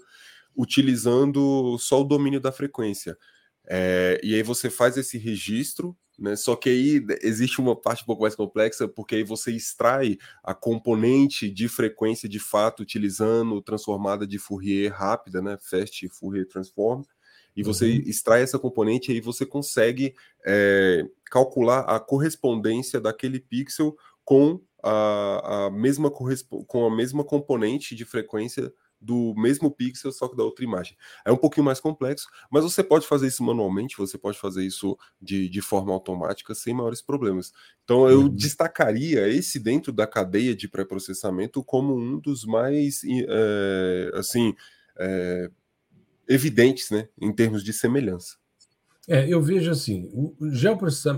[0.54, 3.16] utilizando só o domínio da frequência.
[3.66, 6.36] É, e aí você faz esse registro né?
[6.36, 10.54] Só que aí existe uma parte um pouco mais complexa, porque aí você extrai a
[10.54, 15.58] componente de frequência de fato utilizando transformada de Fourier rápida, né?
[15.60, 17.02] Fast Fourier Transform,
[17.56, 18.02] e você uhum.
[18.06, 25.66] extrai essa componente e aí você consegue é, calcular a correspondência daquele pixel com a,
[25.66, 30.64] a mesma com a mesma componente de frequência do mesmo pixel, só que da outra
[30.64, 30.96] imagem.
[31.24, 34.96] É um pouquinho mais complexo, mas você pode fazer isso manualmente, você pode fazer isso
[35.20, 37.52] de, de forma automática sem maiores problemas.
[37.82, 38.28] Então eu uhum.
[38.28, 44.54] destacaria esse dentro da cadeia de pré-processamento como um dos mais é, assim
[44.96, 45.50] é,
[46.28, 48.36] evidentes, né, em termos de semelhança.
[49.08, 50.36] É, eu vejo assim, o,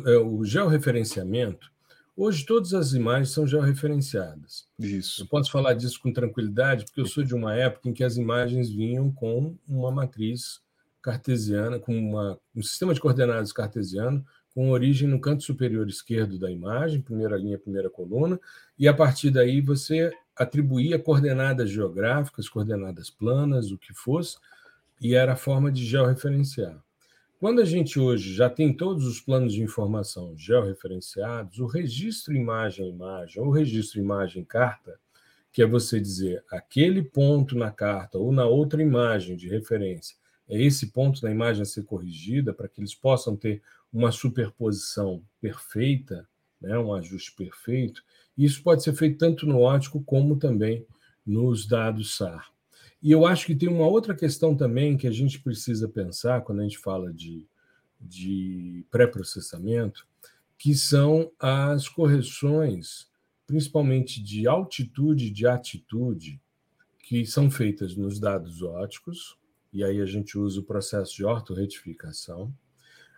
[0.07, 1.75] é, o georreferenciamento
[2.17, 4.69] Hoje todas as imagens são georreferenciadas.
[4.79, 5.23] Isso.
[5.23, 8.17] Eu posso falar disso com tranquilidade, porque eu sou de uma época em que as
[8.17, 10.61] imagens vinham com uma matriz
[11.03, 16.49] cartesiana, com uma, um sistema de coordenadas cartesiano, com origem no canto superior esquerdo da
[16.49, 18.39] imagem, primeira linha, primeira coluna,
[18.79, 24.37] e a partir daí você atribuía coordenadas geográficas, coordenadas planas, o que fosse,
[25.01, 26.83] e era a forma de georreferenciar.
[27.39, 33.43] Quando a gente hoje já tem todos os planos de informação georreferenciados, o registro imagem-imagem
[33.43, 34.99] ou registro imagem-carta,
[35.53, 40.17] que é você dizer aquele ponto na carta ou na outra imagem de referência,
[40.49, 45.23] é esse ponto da imagem a ser corrigida para que eles possam ter uma superposição
[45.41, 46.27] perfeita,
[46.61, 48.03] né, um ajuste perfeito.
[48.37, 50.87] Isso pode ser feito tanto no ótico como também
[51.27, 52.54] nos dados SAR.
[53.05, 56.61] E eu acho que tem uma outra questão também que a gente precisa pensar quando
[56.61, 57.47] a gente fala de,
[58.01, 60.09] de pré-processamento,
[60.57, 63.07] que são as correções,
[63.47, 66.41] principalmente de altitude e de atitude,
[67.01, 69.37] que são feitas nos dados óticos,
[69.71, 72.57] e aí a gente usa o processo de ortorretificação,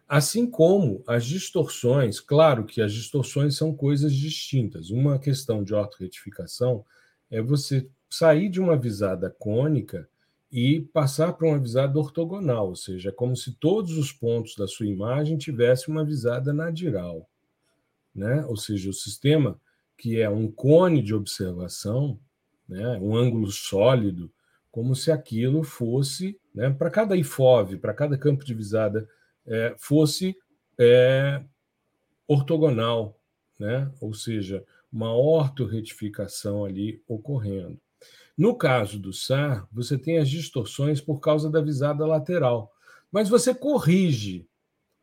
[0.08, 4.90] assim como as distorções, claro que as distorções são coisas distintas.
[4.90, 6.84] Uma questão de ortorretificação
[7.30, 10.08] é você sair de uma visada cônica
[10.50, 14.66] e passar para uma visada ortogonal, ou seja, é como se todos os pontos da
[14.66, 17.28] sua imagem tivessem uma visada nadiral,
[18.14, 18.44] né?
[18.46, 19.60] Ou seja, o sistema
[19.98, 22.18] que é um cone de observação,
[22.68, 24.30] né, um ângulo sólido,
[24.70, 29.08] como se aquilo fosse, né, para cada IFOV, para cada campo de visada,
[29.46, 30.36] é, fosse
[30.78, 31.42] é,
[32.28, 33.18] ortogonal,
[33.58, 33.90] né?
[34.00, 37.80] ou seja, uma ortorretificação ali ocorrendo.
[38.36, 42.72] No caso do SAR, você tem as distorções por causa da visada lateral,
[43.10, 44.46] mas você corrige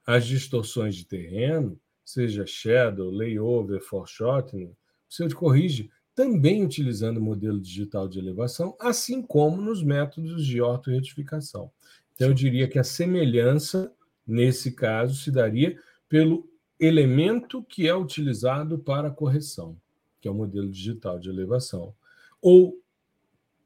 [0.06, 4.76] as distorções de terreno, seja shadow, layover, foreshortening,
[5.10, 11.72] você corrige também utilizando o modelo digital de elevação, assim como nos métodos de ortoretificação.
[12.14, 13.92] Então, eu diria que a semelhança,
[14.26, 16.48] nesse caso, se daria pelo
[16.80, 19.76] elemento que é utilizado para a correção,
[20.22, 21.96] que é o modelo digital de elevação,
[22.42, 22.83] ou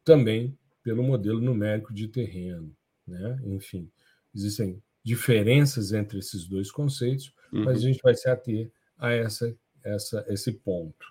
[0.07, 2.73] também pelo modelo numérico de terreno.
[3.05, 3.41] Né?
[3.43, 3.91] Enfim,
[4.33, 7.65] existem diferenças entre esses dois conceitos, uhum.
[7.65, 11.05] mas a gente vai se ater a essa, essa, esse ponto.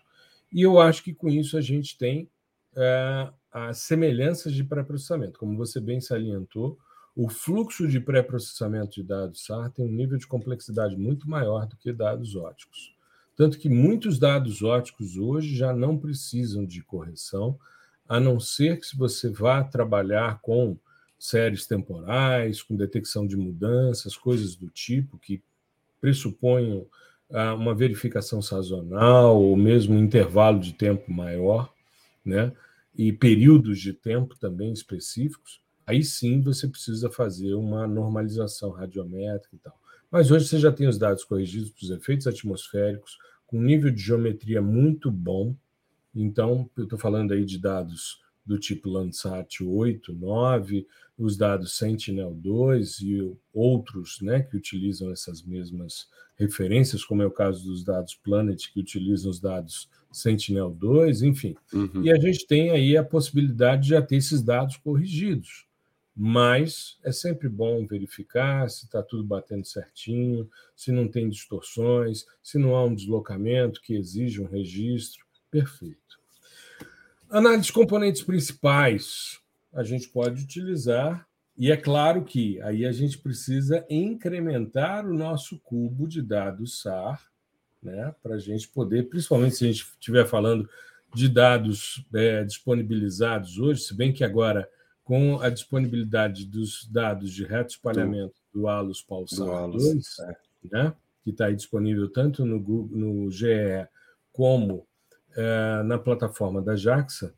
[0.50, 2.30] E eu acho que com isso a gente tem
[2.74, 5.38] é, as semelhanças de pré-processamento.
[5.38, 6.78] Como você bem salientou,
[7.14, 11.76] o fluxo de pré-processamento de dados SAR tem um nível de complexidade muito maior do
[11.76, 12.94] que dados óticos.
[13.36, 17.58] Tanto que muitos dados óticos hoje já não precisam de correção,
[18.08, 20.76] a não ser que se você vá trabalhar com
[21.18, 25.42] séries temporais, com detecção de mudanças, coisas do tipo que
[26.00, 26.86] pressuponham
[27.30, 31.72] ah, uma verificação sazonal ou mesmo um intervalo de tempo maior,
[32.24, 32.52] né?
[32.94, 39.58] E períodos de tempo também específicos, aí sim você precisa fazer uma normalização radiométrica e
[39.58, 39.78] tal.
[40.10, 44.00] Mas hoje você já tem os dados corrigidos para os efeitos atmosféricos, com nível de
[44.00, 45.54] geometria muito bom,
[46.22, 50.86] então, eu estou falando aí de dados do tipo Landsat 8, 9,
[51.18, 57.64] os dados Sentinel-2 e outros né, que utilizam essas mesmas referências, como é o caso
[57.64, 61.56] dos dados Planet, que utilizam os dados Sentinel-2, enfim.
[61.72, 62.02] Uhum.
[62.02, 65.66] E a gente tem aí a possibilidade de já ter esses dados corrigidos.
[66.18, 72.58] Mas é sempre bom verificar se está tudo batendo certinho, se não tem distorções, se
[72.58, 75.25] não há um deslocamento que exige um registro.
[75.56, 76.20] Perfeito.
[77.30, 79.40] Análise de componentes principais
[79.72, 85.58] a gente pode utilizar, e é claro que aí a gente precisa incrementar o nosso
[85.60, 87.22] cubo de dados SAR,
[87.82, 90.68] né, para a gente poder, principalmente se a gente estiver falando
[91.14, 94.68] de dados é, disponibilizados hoje, se bem que agora,
[95.02, 100.36] com a disponibilidade dos dados de reto espalhamento do, do ALUS Pulsar 2, é.
[100.70, 103.86] né, que está disponível tanto no, Google, no GE
[104.32, 104.86] como
[105.36, 107.34] é, na plataforma da JAXA,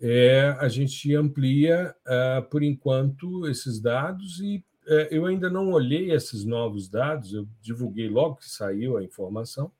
[0.00, 4.64] é, a gente amplia, é, por enquanto, esses dados e
[5.12, 9.70] eu ainda não olhei esses novos dados, eu divulguei logo que saiu a informação,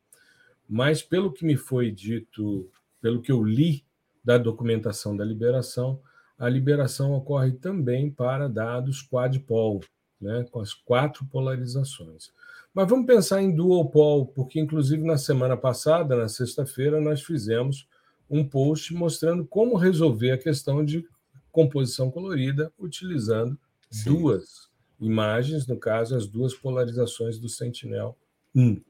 [0.68, 2.70] mas pelo que me foi dito,
[3.00, 3.84] pelo que eu li
[4.24, 6.00] da documentação da liberação,
[6.38, 9.80] a liberação ocorre também para dados quadpol,
[10.20, 12.32] né, com as quatro polarizações.
[12.74, 17.86] Mas vamos pensar em dual pol, porque inclusive na semana passada, na sexta-feira, nós fizemos
[18.30, 21.06] um post mostrando como resolver a questão de
[21.50, 23.58] composição colorida utilizando
[23.90, 24.14] Sim.
[24.14, 28.82] duas imagens, no caso, as duas polarizações do Sentinel-1.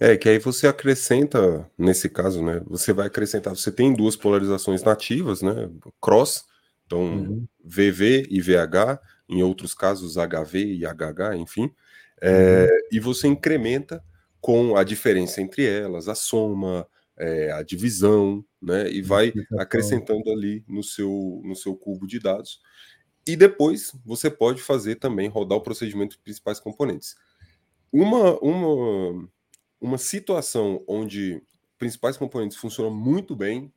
[0.00, 2.62] É, que aí você acrescenta, nesse caso, né?
[2.66, 5.70] Você vai acrescentar, você tem duas polarizações nativas, né?
[6.00, 6.44] Cross,
[6.86, 7.46] então uhum.
[7.64, 11.70] VV e VH, em outros casos HV e HH, enfim.
[12.20, 12.78] É, uhum.
[12.92, 14.02] E você incrementa
[14.40, 18.90] com a diferença entre elas, a soma, é, a divisão, né?
[18.90, 22.60] E vai acrescentando ali no seu, no seu cubo de dados.
[23.26, 27.16] E depois você pode fazer também rodar o procedimento de principais componentes.
[27.92, 29.28] Uma, uma,
[29.80, 31.42] uma situação onde
[31.76, 33.72] principais componentes funcionam muito bem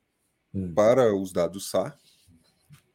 [0.54, 0.72] hum.
[0.74, 1.96] para os dados SAR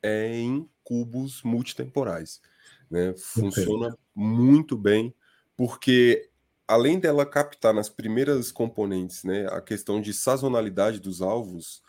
[0.02, 2.42] é em cubos multitemporais.
[2.90, 3.14] Né?
[3.18, 4.00] Funciona okay.
[4.16, 5.14] muito bem,
[5.58, 6.30] porque
[6.68, 11.82] além dela captar nas primeiras componentes né, a questão de sazonalidade dos alvos,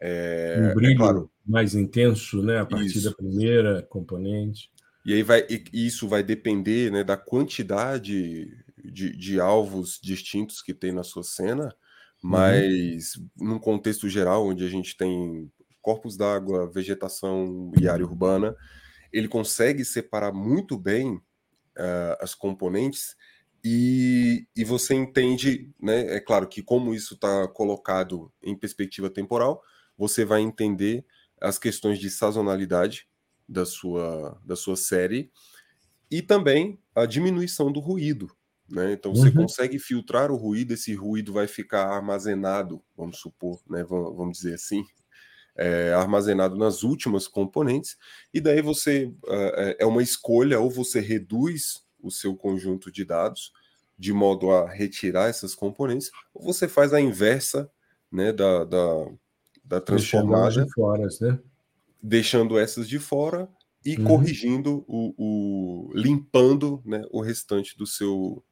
[0.00, 2.58] é, um é brilho é claro, mais intenso, né?
[2.58, 3.08] A partir isso.
[3.08, 4.70] da primeira componente.
[5.06, 8.50] E aí vai, e isso vai depender né, da quantidade
[8.84, 12.30] de, de alvos distintos que tem na sua cena, uhum.
[12.30, 13.28] mas uhum.
[13.36, 18.56] num contexto geral, onde a gente tem corpos d'água, vegetação e área urbana,
[19.12, 21.20] ele consegue separar muito bem
[21.78, 23.16] uh, as componentes
[23.64, 26.16] e, e você entende, né?
[26.16, 29.62] É claro que como isso está colocado em perspectiva temporal,
[29.96, 31.04] você vai entender
[31.40, 33.08] as questões de sazonalidade
[33.48, 35.30] da sua, da sua série
[36.10, 38.30] e também a diminuição do ruído.
[38.68, 38.92] Né?
[38.92, 39.42] Então você uhum.
[39.42, 43.84] consegue filtrar o ruído, esse ruído vai ficar armazenado, vamos supor, né?
[43.84, 44.84] vamos, vamos dizer assim,
[45.56, 47.96] é, armazenado nas últimas componentes,
[48.32, 53.52] e daí você é, é uma escolha, ou você reduz o seu conjunto de dados
[53.98, 57.70] de modo a retirar essas componentes, ou você faz a inversa
[58.10, 59.06] né, da, da,
[59.64, 60.46] da transformada.
[60.46, 61.38] Deixando, de fora, né?
[62.02, 63.48] deixando essas de fora
[63.84, 64.04] e uhum.
[64.04, 68.42] corrigindo o, o, limpando né, o restante do seu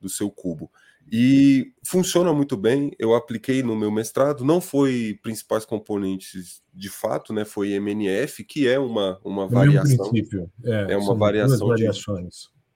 [0.00, 0.68] do seu cubo.
[1.10, 2.92] E funciona muito bem.
[2.98, 7.44] Eu apliquei no meu mestrado, não foi principais componentes de fato, né?
[7.44, 10.10] Foi MNF, que é uma, uma variação.
[10.64, 11.88] É, é uma variação de,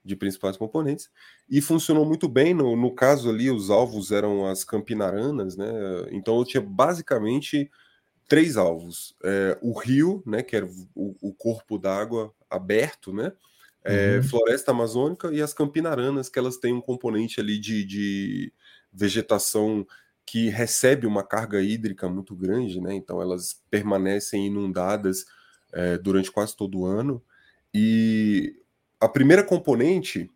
[0.05, 1.09] de principais componentes.
[1.49, 2.53] E funcionou muito bem.
[2.53, 5.71] No, no caso ali, os alvos eram as campinaranas, né?
[6.11, 7.71] Então eu tinha basicamente
[8.27, 13.31] três alvos: é, o rio, né, que era o, o corpo d'água aberto, né,
[13.83, 14.23] é, uhum.
[14.23, 18.53] floresta amazônica e as campinaranas, que elas têm um componente ali de, de
[18.91, 19.85] vegetação
[20.25, 25.25] que recebe uma carga hídrica muito grande, né, então elas permanecem inundadas
[25.73, 27.23] é, durante quase todo o ano.
[27.73, 28.55] E
[28.99, 30.29] a primeira componente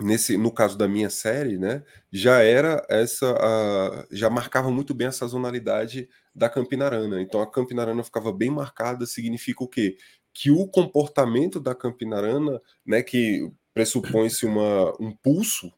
[0.00, 1.82] nesse no caso da minha série, né,
[2.12, 7.20] já era essa a, já marcava muito bem a sazonalidade da Campinarana.
[7.20, 9.96] Então a Campinarana ficava bem marcada, significa o quê?
[10.38, 15.72] Que o comportamento da Campinarana, né, que pressupõe-se uma um pulso,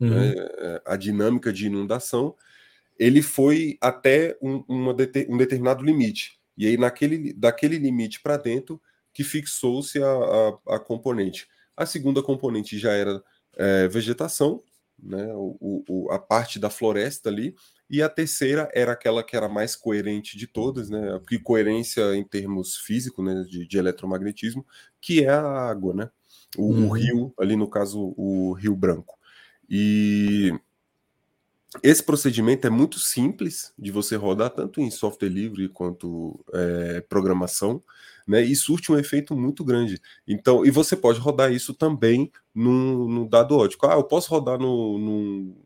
[0.00, 0.08] uhum.
[0.08, 0.34] né,
[0.86, 2.34] a dinâmica de inundação,
[2.98, 4.96] ele foi até um, uma,
[5.28, 6.40] um determinado limite.
[6.56, 8.80] E aí naquele daquele limite para dentro
[9.12, 11.46] que fixou-se a, a, a componente.
[11.76, 13.22] A segunda componente já era
[13.58, 14.62] é, vegetação,
[14.98, 17.54] né, o, o, a parte da floresta ali,
[17.92, 22.24] e a terceira era aquela que era mais coerente de todas, né, que coerência em
[22.24, 24.66] termos físicos, né, de, de eletromagnetismo,
[24.98, 26.10] que é a água, né,
[26.56, 26.88] o, uhum.
[26.88, 29.18] o rio, ali no caso o Rio Branco.
[29.68, 30.58] E
[31.82, 37.82] esse procedimento é muito simples de você rodar tanto em software livre quanto é, programação,
[38.26, 38.42] né?
[38.42, 40.00] E surte um efeito muito grande.
[40.28, 43.86] Então, e você pode rodar isso também no, no dado ótico.
[43.86, 45.56] Ah, eu posso rodar no, no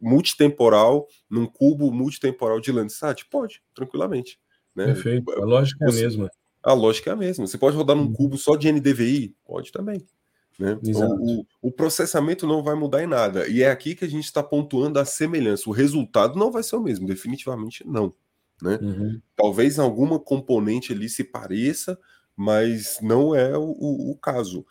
[0.00, 3.24] multitemporal, num cubo multitemporal de Landsat?
[3.30, 4.38] Pode, tranquilamente.
[4.74, 4.86] Né?
[4.86, 5.30] Perfeito.
[5.32, 6.30] A lógica você, é a mesma.
[6.62, 7.46] A lógica é a mesma.
[7.46, 8.12] Você pode rodar num uhum.
[8.12, 9.36] cubo só de NDVI?
[9.44, 10.04] Pode também.
[10.58, 10.78] Né?
[10.82, 13.48] O, o, o, processamento não vai mudar em nada.
[13.48, 15.68] E é aqui que a gente está pontuando a semelhança.
[15.68, 18.14] O resultado não vai ser o mesmo, definitivamente não.
[18.62, 18.78] Né?
[18.80, 19.20] Uhum.
[19.36, 21.98] Talvez alguma componente ali se pareça,
[22.36, 24.64] mas não é o, o caso.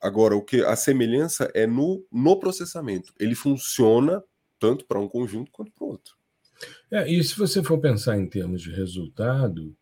[0.00, 3.12] Agora, o que a semelhança é no, no processamento.
[3.18, 4.22] Ele funciona
[4.58, 6.14] tanto para um conjunto quanto para o outro.
[6.90, 9.76] É, e se você for pensar em termos de resultado,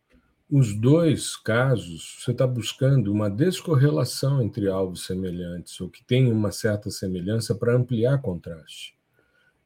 [0.49, 6.51] os dois casos, você está buscando uma descorrelação entre alvos semelhantes, ou que tem uma
[6.51, 8.95] certa semelhança, para ampliar contraste.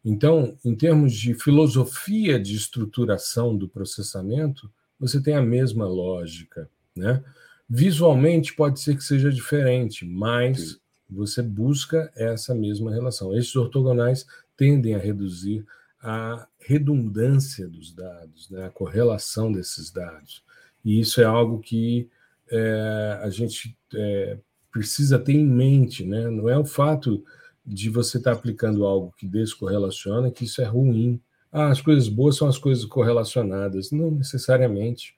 [0.03, 6.69] Então, em termos de filosofia de estruturação do processamento, você tem a mesma lógica.
[6.95, 7.21] Né?
[7.69, 10.77] Visualmente pode ser que seja diferente, mas Sim.
[11.09, 13.35] você busca essa mesma relação.
[13.35, 14.25] Esses ortogonais
[14.59, 15.65] tendem a reduzir
[16.03, 18.65] a redundância dos dados, né?
[18.65, 20.43] a correlação desses dados.
[20.83, 22.09] E isso é algo que
[22.51, 24.37] é, a gente é,
[24.69, 26.05] precisa ter em mente.
[26.05, 26.29] Né?
[26.29, 27.23] Não é o fato
[27.65, 31.21] de você estar tá aplicando algo que descorrelaciona que isso é ruim.
[31.51, 33.91] Ah, as coisas boas são as coisas correlacionadas.
[33.91, 35.15] Não necessariamente.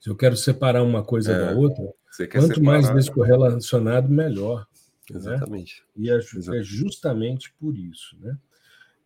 [0.00, 1.84] Se eu quero separar uma coisa é, da outra,
[2.32, 4.66] quanto separar, mais descorrelacionado, melhor.
[5.10, 5.18] Né?
[5.18, 5.82] Exatamente.
[5.96, 6.04] Né?
[6.04, 8.16] E é, é, justamente por isso.
[8.20, 8.36] Né?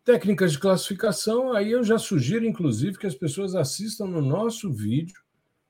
[0.03, 5.19] Técnicas de classificação, aí eu já sugiro, inclusive, que as pessoas assistam no nosso vídeo,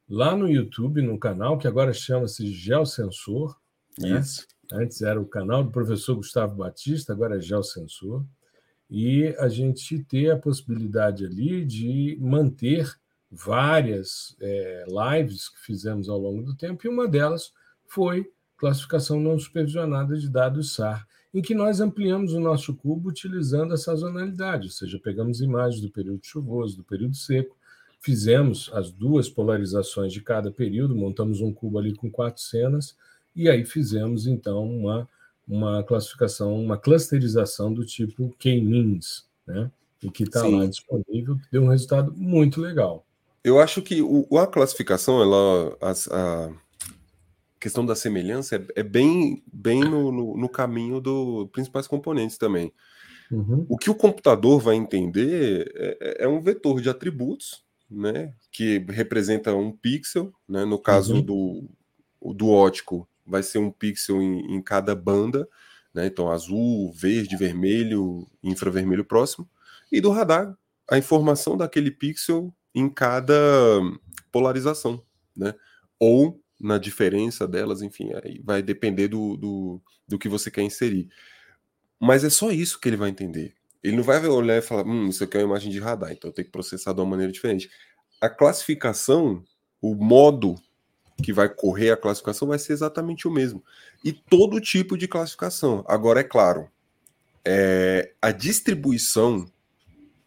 [0.09, 3.57] lá no YouTube, no canal, que agora chama-se Geosensor.
[3.97, 4.19] Né?
[4.19, 4.45] Isso.
[4.71, 8.25] Antes era o canal do professor Gustavo Batista, agora é Geosensor.
[8.89, 12.93] E a gente ter a possibilidade ali de manter
[13.31, 17.51] várias é, lives que fizemos ao longo do tempo, e uma delas
[17.87, 23.73] foi classificação não supervisionada de dados SAR, em que nós ampliamos o nosso cubo utilizando
[23.73, 27.55] a sazonalidade, ou seja, pegamos imagens do período chuvoso, do período seco,
[27.99, 32.95] fizemos as duas polarizações de cada período, montamos um cubo ali com quatro cenas,
[33.35, 35.09] e aí fizemos então uma,
[35.45, 39.69] uma classificação, uma clusterização do tipo K-means, né?
[40.01, 43.03] E que está lá disponível, que deu um resultado muito legal.
[43.43, 46.51] Eu acho que o, a classificação, ela, a, a
[47.59, 52.73] questão da semelhança é, é bem, bem no, no, no, caminho dos principais componentes também.
[53.31, 53.65] Uhum.
[53.67, 58.79] O que o computador vai entender é, é, é, um vetor de atributos, né, que
[58.89, 61.21] representa um pixel, né, no caso uhum.
[61.21, 65.47] do, do ótico, vai ser um pixel em, em cada banda,
[65.93, 69.47] né, então azul, verde, vermelho, infravermelho próximo,
[69.91, 70.55] e do radar,
[70.89, 73.33] a informação daquele pixel em cada
[74.31, 75.01] polarização,
[75.35, 75.53] né?
[75.97, 81.09] Ou na diferença delas, enfim, aí vai depender do, do, do que você quer inserir.
[81.99, 83.53] Mas é só isso que ele vai entender.
[83.83, 86.29] Ele não vai olhar e falar, hum, isso aqui é uma imagem de radar, então
[86.29, 87.69] eu tenho que processar de uma maneira diferente.
[88.19, 89.43] A classificação,
[89.81, 90.55] o modo
[91.23, 93.63] que vai correr a classificação vai ser exatamente o mesmo.
[94.03, 95.83] E todo tipo de classificação.
[95.87, 96.69] Agora, é claro,
[97.43, 99.45] é, a distribuição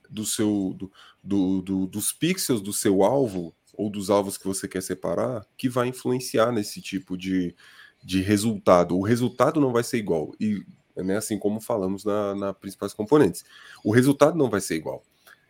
[0.09, 4.67] do seu, do, do, do, dos pixels do seu alvo ou dos alvos que você
[4.67, 7.55] quer separar que vai influenciar nesse tipo de,
[8.03, 8.99] de resultado.
[8.99, 10.63] O resultado não vai ser igual, e
[10.97, 13.45] né, assim como falamos na, na principais componentes.
[13.85, 15.05] O resultado não vai ser igual.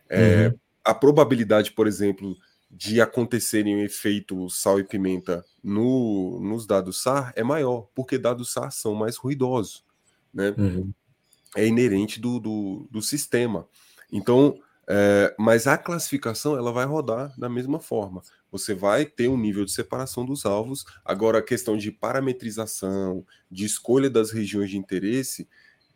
[0.07, 0.59] É, uhum.
[0.85, 2.37] A probabilidade, por exemplo,
[2.69, 8.53] de acontecerem um efeito sal e pimenta no, nos dados SAR é maior, porque dados
[8.53, 9.83] SAR são mais ruidosos.
[10.31, 10.53] Né?
[10.55, 10.93] Uhum.
[11.57, 13.67] É inerente do, do, do sistema.
[14.11, 14.59] Então,
[14.91, 18.23] é, mas a classificação ela vai rodar da mesma forma.
[18.51, 20.83] Você vai ter um nível de separação dos alvos.
[21.05, 25.47] Agora, a questão de parametrização, de escolha das regiões de interesse,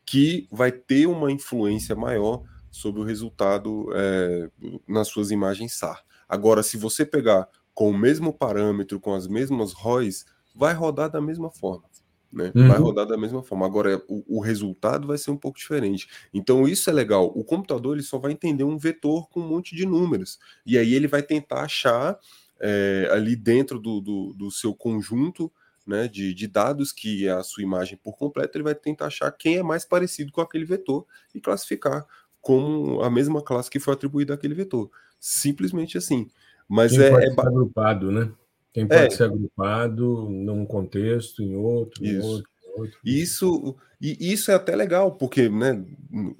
[0.06, 4.50] que vai ter uma influência maior sobre o resultado é,
[4.88, 6.04] nas suas imagens SAR.
[6.30, 10.24] Agora, se você pegar com o mesmo parâmetro, com as mesmas ROIs,
[10.56, 11.93] vai rodar da mesma forma
[12.34, 12.52] né?
[12.56, 12.68] Uhum.
[12.68, 13.66] Vai rodar da mesma forma.
[13.66, 16.08] Agora, o, o, resultado vai ser um pouco diferente.
[16.34, 17.32] Então, isso é legal.
[17.36, 20.40] O computador ele só vai entender um vetor com um monte de números.
[20.66, 22.18] E aí ele vai tentar achar
[22.60, 25.52] é, ali dentro do, do, do seu conjunto
[25.86, 29.30] né, de, de, dados, que é a sua imagem por completo, ele vai tentar achar
[29.32, 31.06] quem é mais parecido com aquele vetor
[31.36, 32.06] e classificar
[32.42, 34.90] como a mesma classe que foi atribuída àquele vetor.
[35.20, 36.30] Simplesmente assim.
[36.68, 38.32] Mas quem é, é agrupado, né?
[38.74, 39.10] Quem pode é.
[39.10, 42.16] ser agrupado num contexto, em outro, isso.
[42.16, 43.00] em outro, em outro.
[43.06, 45.86] Isso, e isso é até legal, porque né,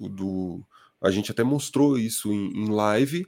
[0.00, 0.60] do,
[1.00, 3.24] a gente até mostrou isso em, em live,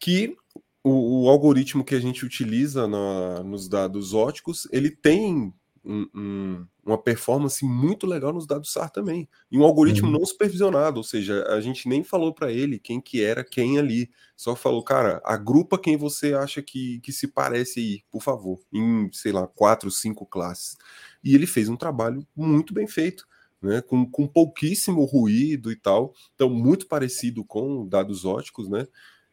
[0.00, 0.34] que
[0.82, 5.52] o, o, algoritmo que a gente utiliza na, nos dados óticos, ele tem
[5.88, 9.26] um, um, uma performance muito legal nos dados SAR também.
[9.50, 10.18] E um algoritmo uhum.
[10.18, 14.10] não supervisionado, ou seja, a gente nem falou para ele quem que era quem ali.
[14.36, 19.10] Só falou, cara, agrupa quem você acha que, que se parece aí, por favor, em,
[19.12, 20.76] sei lá, quatro, cinco classes.
[21.24, 23.26] E ele fez um trabalho muito bem feito.
[23.60, 28.86] Né, com, com pouquíssimo ruído e tal, então muito parecido com dados óticos, né?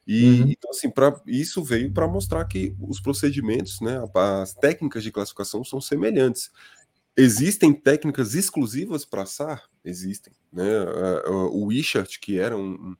[0.08, 0.50] E uhum.
[0.50, 5.64] então, assim, pra, isso veio para mostrar que os procedimentos, né, as técnicas de classificação
[5.64, 6.52] são semelhantes.
[7.18, 9.64] existem técnicas exclusivas para SAR?
[9.84, 10.34] Existem.
[10.52, 10.64] Né?
[11.52, 12.96] O Wishart, que era um,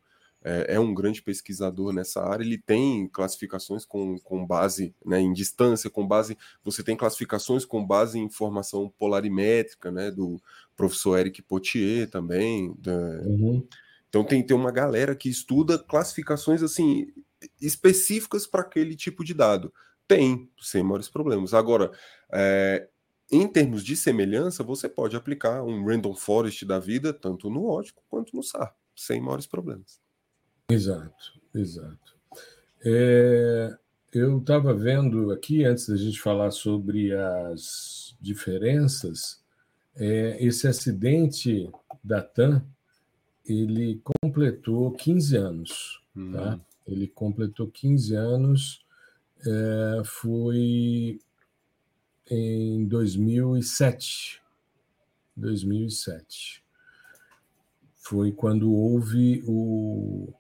[0.46, 5.34] é, é, um grande pesquisador nessa área, ele tem classificações com, com base né, em
[5.34, 6.38] distância, com base.
[6.64, 10.12] Você tem classificações com base em informação polarimétrica, né?
[10.12, 10.40] Do
[10.76, 12.76] professor Eric Potier também.
[12.78, 12.92] Da...
[12.92, 13.68] Uhum.
[14.16, 17.12] Então tem, tem uma galera que estuda classificações assim
[17.60, 19.74] específicas para aquele tipo de dado.
[20.08, 21.54] Tem, sem maiores problemas.
[21.54, 21.92] Agora,
[22.32, 22.88] é,
[23.30, 28.06] em termos de semelhança, você pode aplicar um random forest da vida, tanto no ótico
[28.08, 30.00] quanto no SAR, sem maiores problemas.
[30.70, 32.16] Exato, exato.
[32.86, 33.78] É,
[34.14, 39.44] eu estava vendo aqui, antes da gente falar sobre as diferenças,
[39.94, 41.70] é, esse acidente
[42.02, 42.66] da TAM,
[43.48, 46.02] ele completou 15 anos.
[46.16, 46.32] Hum.
[46.34, 46.60] Tá?
[46.88, 48.86] Ele completou 15 anos,
[49.46, 51.20] é, foi
[52.30, 54.42] em 2007.
[55.36, 56.64] 2007.
[57.96, 60.34] Foi quando houve o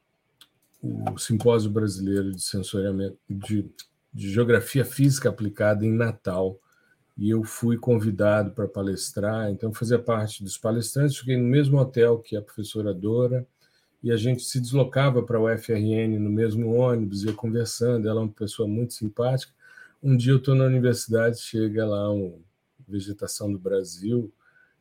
[0.86, 3.68] o Simpósio Brasileiro de Sensoriamento de,
[4.14, 6.60] de Geografia Física Aplicada em Natal.
[7.18, 12.20] E eu fui convidado para palestrar, então fazia parte dos palestrantes, fiquei no mesmo hotel
[12.20, 13.48] que a professora Dora,
[14.04, 18.24] e a gente se deslocava para o FRN no mesmo ônibus, ia conversando, ela é
[18.24, 19.52] uma pessoa muito simpática.
[20.04, 22.40] Um dia eu estou na universidade, chega lá um
[22.88, 24.32] Vegetação do Brasil,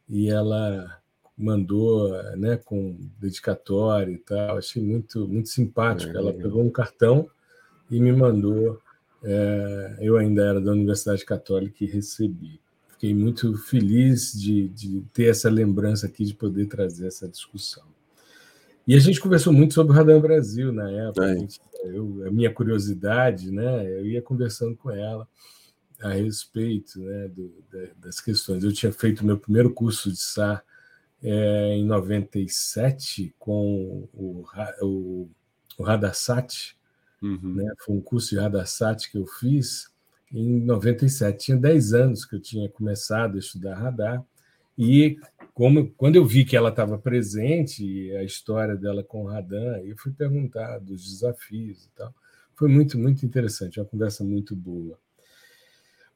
[0.09, 1.01] e ela
[1.37, 4.59] mandou né, com dedicatória e tal.
[4.59, 6.13] Achei muito, muito simpático.
[6.13, 7.29] É, Ela pegou um cartão
[7.91, 8.81] e me mandou.
[9.25, 12.61] É, eu ainda era da Universidade Católica e recebi.
[12.89, 17.85] Fiquei muito feliz de, de ter essa lembrança aqui, de poder trazer essa discussão.
[18.87, 21.27] E a gente conversou muito sobre o Radar Brasil na época.
[21.27, 21.33] É.
[21.33, 25.27] A, gente, eu, a minha curiosidade, né, eu ia conversando com ela
[26.03, 27.65] a respeito né, do,
[27.97, 28.63] das questões.
[28.63, 30.63] Eu tinha feito meu primeiro curso de SAR
[31.23, 34.47] é, em 97 com o,
[34.83, 35.31] o,
[35.79, 35.83] o
[37.27, 37.55] uhum.
[37.55, 37.73] né?
[37.79, 39.93] foi um curso de Radasat que eu fiz
[40.33, 41.47] em 97.
[41.47, 44.25] Tinha 10 anos que eu tinha começado a estudar radar,
[44.77, 45.19] e
[45.53, 49.97] como, quando eu vi que ela estava presente, a história dela com o radar, eu
[49.97, 52.13] fui perguntar dos desafios e tal.
[52.57, 54.99] Foi muito, muito interessante, uma conversa muito boa.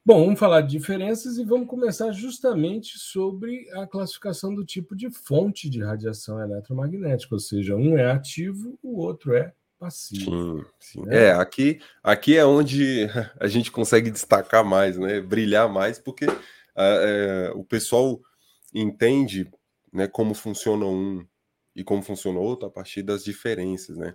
[0.05, 5.09] Bom, vamos falar de diferenças e vamos começar justamente sobre a classificação do tipo de
[5.09, 10.59] fonte de radiação eletromagnética, ou seja, um é ativo, o outro é passivo.
[10.59, 11.05] Sim, sim.
[11.05, 11.27] Né?
[11.27, 13.07] É, aqui, aqui é onde
[13.39, 15.21] a gente consegue destacar mais, né?
[15.21, 16.25] Brilhar mais, porque
[16.75, 18.19] é, o pessoal
[18.73, 19.49] entende
[19.91, 21.25] né, como funciona um
[21.75, 24.13] e como funciona outro a partir das diferenças, né?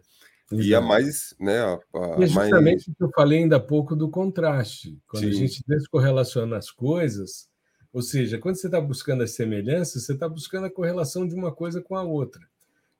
[0.53, 0.69] Exato.
[0.69, 1.59] E a mais, né?
[1.61, 5.01] A, a e é justamente o que eu falei ainda há pouco do contraste.
[5.07, 5.31] Quando Sim.
[5.31, 7.49] a gente descorrelaciona as coisas,
[7.93, 11.55] ou seja, quando você está buscando as semelhanças, você está buscando a correlação de uma
[11.55, 12.43] coisa com a outra.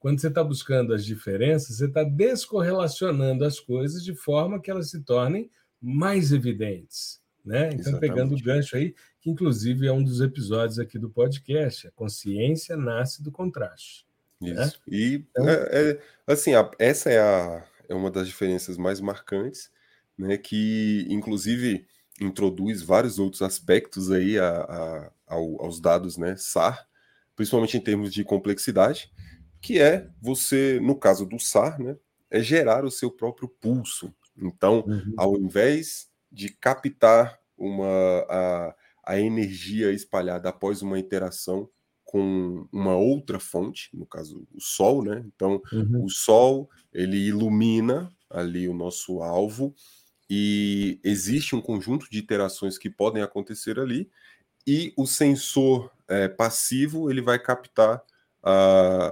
[0.05, 4.91] Quando você está buscando as diferenças, você está descorrelacionando as coisas de forma que elas
[4.91, 5.51] se tornem
[5.81, 7.23] mais evidentes.
[7.43, 7.69] Né?
[7.69, 8.01] Então, Exatamente.
[8.01, 12.77] pegando o gancho aí, que inclusive é um dos episódios aqui do podcast, a consciência
[12.77, 14.07] nasce do contraste.
[14.39, 14.51] Né?
[14.51, 14.59] Isso.
[14.87, 14.95] Né?
[14.95, 15.49] E então...
[15.49, 19.71] é, é, assim, a, essa é, a, é uma das diferenças mais marcantes,
[20.19, 20.37] né?
[20.37, 21.87] Que inclusive
[22.21, 26.37] introduz vários outros aspectos aí a, a, ao, aos dados, né?
[26.37, 26.87] SAR,
[27.35, 29.11] principalmente em termos de complexidade,
[29.65, 31.97] que é você, no caso do SAR, né?
[32.31, 34.15] É gerar o seu próprio pulso.
[34.37, 35.15] Então, uhum.
[35.17, 41.67] ao invés de captar uma a, a energia espalhada após uma interação
[42.05, 45.25] com uma outra fonte, no caso o Sol, né?
[45.35, 46.05] Então, uhum.
[46.05, 49.75] o Sol ele ilumina ali o nosso alvo
[50.29, 54.11] e existe um conjunto de interações que podem acontecer ali
[54.67, 58.05] e o sensor é, passivo ele vai captar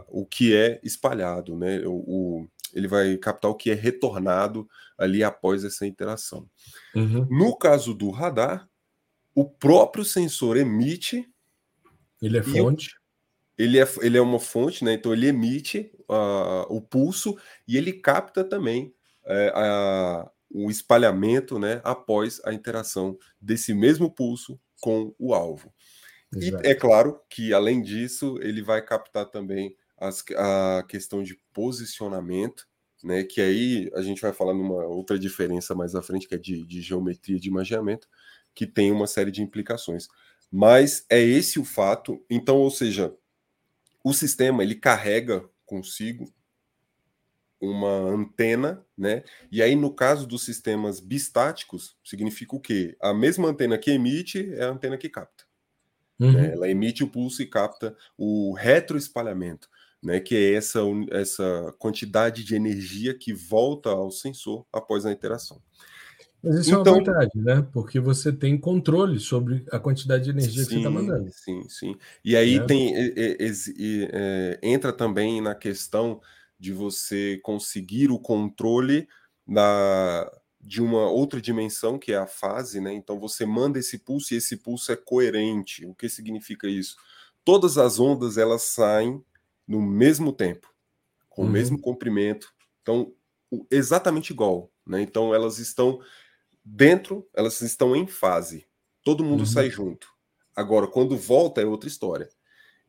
[0.08, 1.80] o que é espalhado, né?
[1.86, 4.68] O, o, ele vai captar o que é retornado
[4.98, 6.48] ali após essa interação.
[6.94, 7.26] Uhum.
[7.30, 8.68] No caso do radar,
[9.34, 11.26] o próprio sensor emite
[12.22, 12.96] ele é fonte?
[13.58, 14.94] Ele é, ele é uma fonte, né?
[14.94, 21.80] Então ele emite uh, o pulso e ele capta também uh, o espalhamento, né?
[21.82, 25.72] Após a interação desse mesmo pulso com o alvo.
[26.34, 26.64] Exato.
[26.64, 32.66] E é claro que, além disso, ele vai captar também as, a questão de posicionamento,
[33.02, 33.24] né?
[33.24, 36.64] Que aí a gente vai falar numa outra diferença mais à frente, que é de,
[36.64, 38.08] de geometria de imaginamento,
[38.54, 40.08] que tem uma série de implicações.
[40.50, 42.24] Mas é esse o fato.
[42.30, 43.14] Então, ou seja,
[44.04, 46.32] o sistema ele carrega consigo
[47.60, 49.22] uma antena, né?
[49.50, 52.96] E aí, no caso dos sistemas bistáticos, significa o quê?
[53.00, 55.41] A mesma antena que emite é a antena que capta.
[56.22, 56.32] Uhum.
[56.32, 56.52] Né?
[56.52, 59.68] Ela emite o pulso e capta o retroespalhamento,
[60.02, 60.20] né?
[60.20, 65.60] que é essa, essa quantidade de energia que volta ao sensor após a interação.
[66.42, 67.68] Mas isso então, é uma então vantagem, né?
[67.72, 71.30] Porque você tem controle sobre a quantidade de energia sim, que você está mandando.
[71.30, 71.94] Sim, sim.
[72.24, 72.66] E aí né?
[72.66, 76.20] tem é, entra também na questão
[76.58, 79.06] de você conseguir o controle
[79.46, 80.28] da,
[80.62, 82.92] de uma outra dimensão, que é a fase, né?
[82.92, 85.84] Então você manda esse pulso e esse pulso é coerente.
[85.84, 86.96] O que significa isso?
[87.44, 89.24] Todas as ondas elas saem
[89.66, 90.72] no mesmo tempo,
[91.28, 91.48] com uhum.
[91.48, 93.12] o mesmo comprimento, então
[93.70, 95.02] exatamente igual, né?
[95.02, 96.00] Então elas estão
[96.64, 98.66] dentro, elas estão em fase.
[99.02, 99.46] Todo mundo uhum.
[99.46, 100.08] sai junto.
[100.54, 102.28] Agora, quando volta é outra história.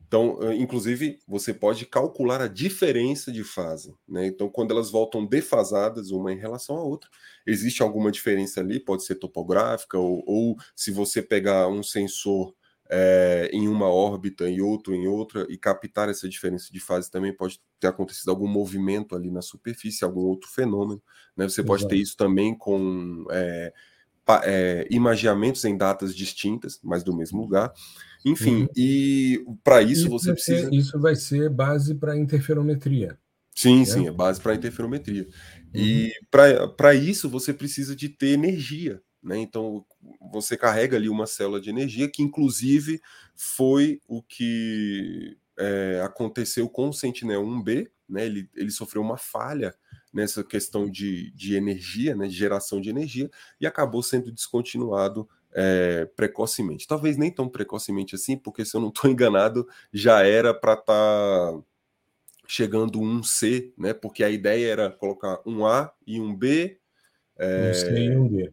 [0.06, 3.94] Então, inclusive, você pode calcular a diferença de fase.
[4.08, 4.26] Né?
[4.26, 7.10] Então, quando elas voltam defasadas uma em relação à outra,
[7.46, 12.54] existe alguma diferença ali, pode ser topográfica, ou, ou se você pegar um sensor
[12.90, 17.34] é, em uma órbita e outro em outra, e captar essa diferença de fase também
[17.34, 21.02] pode ter acontecido algum movimento ali na superfície, algum outro fenômeno.
[21.36, 21.48] Né?
[21.48, 23.72] Você pode ter isso também com é,
[24.44, 27.72] é, imaginamentos em datas distintas, mas do mesmo lugar.
[28.24, 28.68] Enfim, uhum.
[28.76, 30.70] e para isso, isso você precisa.
[30.70, 33.18] Ser, isso vai ser base para interferometria.
[33.54, 33.84] Sim, né?
[33.84, 35.28] sim, é base para interferometria.
[35.74, 35.80] Uhum.
[35.80, 36.12] E
[36.76, 39.00] para isso você precisa de ter energia.
[39.22, 39.38] Né?
[39.38, 39.84] Então
[40.32, 43.00] você carrega ali uma célula de energia, que inclusive
[43.34, 47.88] foi o que é, aconteceu com o Sentinel-1B.
[48.08, 48.26] Né?
[48.26, 49.74] Ele, ele sofreu uma falha
[50.14, 52.28] nessa questão de, de energia, né?
[52.28, 53.28] de geração de energia,
[53.60, 56.86] e acabou sendo descontinuado é, precocemente.
[56.86, 61.52] Talvez nem tão precocemente assim, porque se eu não estou enganado, já era para estar
[61.52, 61.58] tá
[62.46, 63.92] chegando um C, né?
[63.92, 66.78] Porque a ideia era colocar um A e um B.
[67.36, 67.70] É...
[67.70, 68.52] Um C e um D.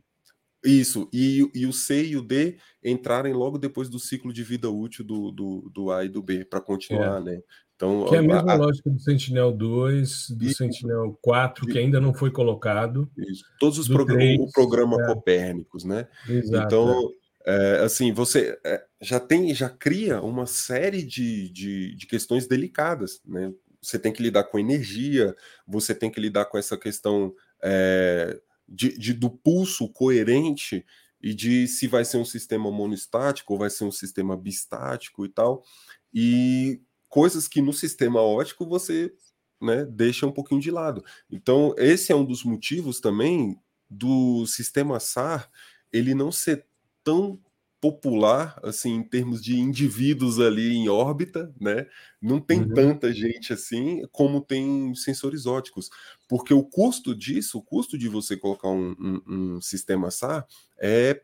[0.64, 4.70] Isso, e, e o C e o D entrarem logo depois do ciclo de vida
[4.70, 7.24] útil do, do, do A e do B, para continuar, é.
[7.24, 7.42] né?
[7.82, 11.80] Então, que é a mesma a, lógica do Sentinel 2, do e, Sentinel 4, que
[11.80, 13.10] ainda não foi colocado.
[13.18, 13.44] Isso.
[13.60, 15.08] Todos os programas, o programa é.
[15.08, 16.08] Copérnicos, né?
[16.30, 17.10] Exato, então,
[17.44, 17.80] é.
[17.80, 23.20] é assim, você é, já tem, já cria uma série de, de, de, questões delicadas,
[23.26, 23.52] né?
[23.82, 28.96] Você tem que lidar com energia, você tem que lidar com essa questão é, de,
[28.96, 30.86] de, do pulso coerente
[31.20, 35.30] e de se vai ser um sistema monostático ou vai ser um sistema bistático e
[35.30, 35.64] tal.
[36.14, 36.80] E
[37.12, 39.14] coisas que no sistema ótico você
[39.62, 41.04] né, deixa um pouquinho de lado.
[41.30, 45.52] Então, esse é um dos motivos também do sistema SAR
[45.92, 46.66] ele não ser
[47.04, 47.38] tão
[47.82, 51.86] popular assim em termos de indivíduos ali em órbita, né?
[52.22, 52.74] Não tem uhum.
[52.74, 55.90] tanta gente assim como tem sensores óticos,
[56.30, 59.22] porque o custo disso, o custo de você colocar um, um,
[59.56, 60.48] um sistema SAR
[60.80, 61.22] é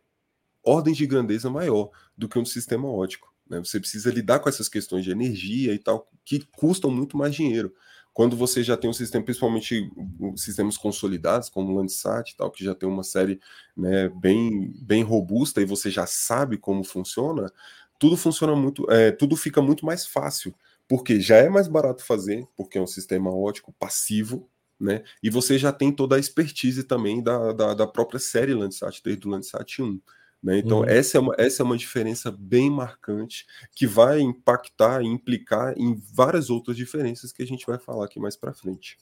[0.64, 3.32] ordem de grandeza maior do que um sistema ótico.
[3.50, 3.60] Né?
[3.60, 7.74] Você precisa lidar com essas questões de energia e tal, que custam muito mais dinheiro.
[8.14, 9.92] Quando você já tem um sistema, principalmente
[10.36, 13.40] sistemas consolidados, como o Landsat e tal, que já tem uma série
[13.76, 17.52] né, bem, bem robusta e você já sabe como funciona,
[18.00, 20.56] tudo funciona muito, é, tudo fica muito mais fácil,
[20.88, 25.04] porque já é mais barato fazer, porque é um sistema ótico passivo, né?
[25.22, 29.28] E você já tem toda a expertise também da, da, da própria série Landsat, desde
[29.28, 30.00] o Landsat 1.
[30.42, 30.60] Né?
[30.60, 30.86] Então, uhum.
[30.86, 35.96] essa, é uma, essa é uma diferença bem marcante que vai impactar e implicar em
[36.14, 38.98] várias outras diferenças que a gente vai falar aqui mais para frente.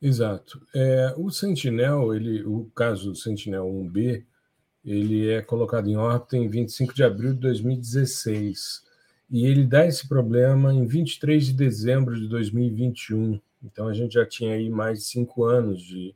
[0.00, 0.66] Exato.
[0.74, 4.24] É, o Sentinel, ele, o caso do Sentinel 1B,
[4.84, 8.82] ele é colocado em órbita em 25 de abril de 2016
[9.30, 13.40] e ele dá esse problema em 23 de dezembro de 2021.
[13.62, 16.14] Então a gente já tinha aí mais de cinco anos de,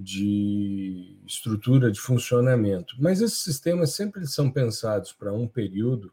[0.00, 2.94] de estrutura de funcionamento.
[3.00, 6.12] Mas esses sistemas sempre são pensados para um período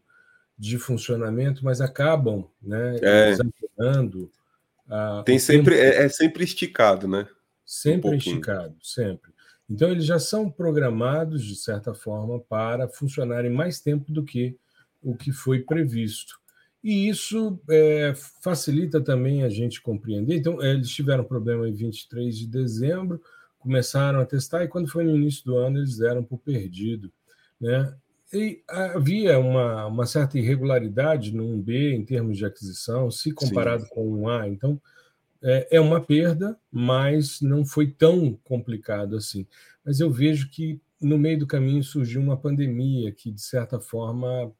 [0.57, 3.29] de funcionamento, mas acabam né, é.
[3.29, 4.31] exagerando.
[5.23, 5.85] Tem sempre tempo...
[5.85, 7.27] é, é, sempre esticado, né?
[7.63, 9.31] Sempre um esticado, sempre.
[9.69, 14.57] Então eles já são programados de certa forma para funcionarem mais tempo do que
[15.01, 16.39] o que foi previsto.
[16.83, 20.35] E isso é, facilita também a gente compreender.
[20.35, 23.19] Então, eles tiveram problema em 23 de dezembro,
[23.65, 27.11] começaram a testar e quando foi no início do ano eles deram por perdido,
[27.59, 27.97] né?
[28.31, 33.89] E havia uma, uma certa irregularidade no 1B em termos de aquisição, se comparado Sim.
[33.89, 34.47] com o 1A.
[34.51, 34.79] Então,
[35.41, 39.47] é, é uma perda, mas não foi tão complicado assim.
[39.83, 44.51] Mas eu vejo que no meio do caminho surgiu uma pandemia que, de certa forma,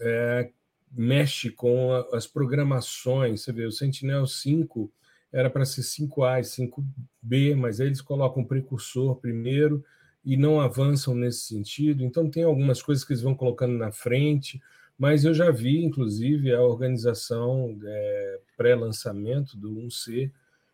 [0.00, 0.50] é,
[0.92, 3.42] mexe com a, as programações.
[3.42, 4.92] Você vê, o Sentinel 5
[5.34, 9.84] era para ser 5A e 5B, mas aí eles colocam o precursor primeiro
[10.24, 12.02] e não avançam nesse sentido.
[12.02, 14.62] Então, tem algumas coisas que eles vão colocando na frente
[14.98, 20.30] mas eu já vi, inclusive, a organização é, pré-lançamento do 1C,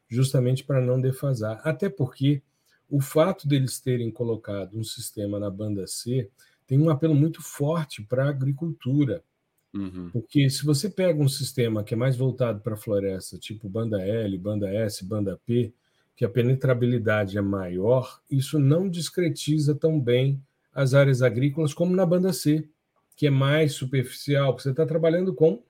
[0.09, 1.61] justamente para não defasar.
[1.65, 2.43] Até porque
[2.89, 6.29] o fato deles terem colocado um sistema na banda C
[6.67, 9.25] tem um apelo muito forte para a agricultura.
[9.73, 10.11] Uhum.
[10.11, 14.01] Porque se você pega um sistema que é mais voltado para a floresta, tipo banda
[14.03, 15.73] L, banda S, banda P,
[16.17, 20.43] que a penetrabilidade é maior, isso não discretiza tão bem
[20.73, 22.69] as áreas agrícolas como na banda C,
[23.17, 25.63] que é mais superficial, porque você está trabalhando com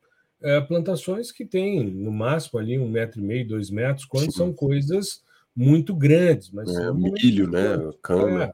[0.42, 4.38] é, plantações que têm, no máximo, ali um metro e meio, dois metros, quando Sim.
[4.38, 5.22] são coisas
[5.54, 6.50] muito grandes.
[6.50, 7.76] Mas é, milho, né?
[8.02, 8.44] Cana.
[8.44, 8.52] É,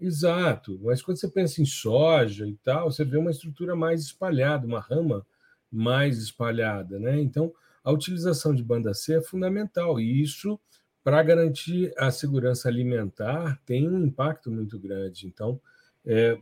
[0.00, 0.78] exato.
[0.82, 4.80] Mas quando você pensa em soja e tal, você vê uma estrutura mais espalhada, uma
[4.80, 5.26] rama
[5.70, 7.20] mais espalhada, né?
[7.20, 7.52] Então,
[7.84, 10.58] a utilização de banda C é fundamental, e isso,
[11.02, 15.26] para garantir a segurança alimentar, tem um impacto muito grande.
[15.26, 15.60] Então,
[16.04, 16.38] é,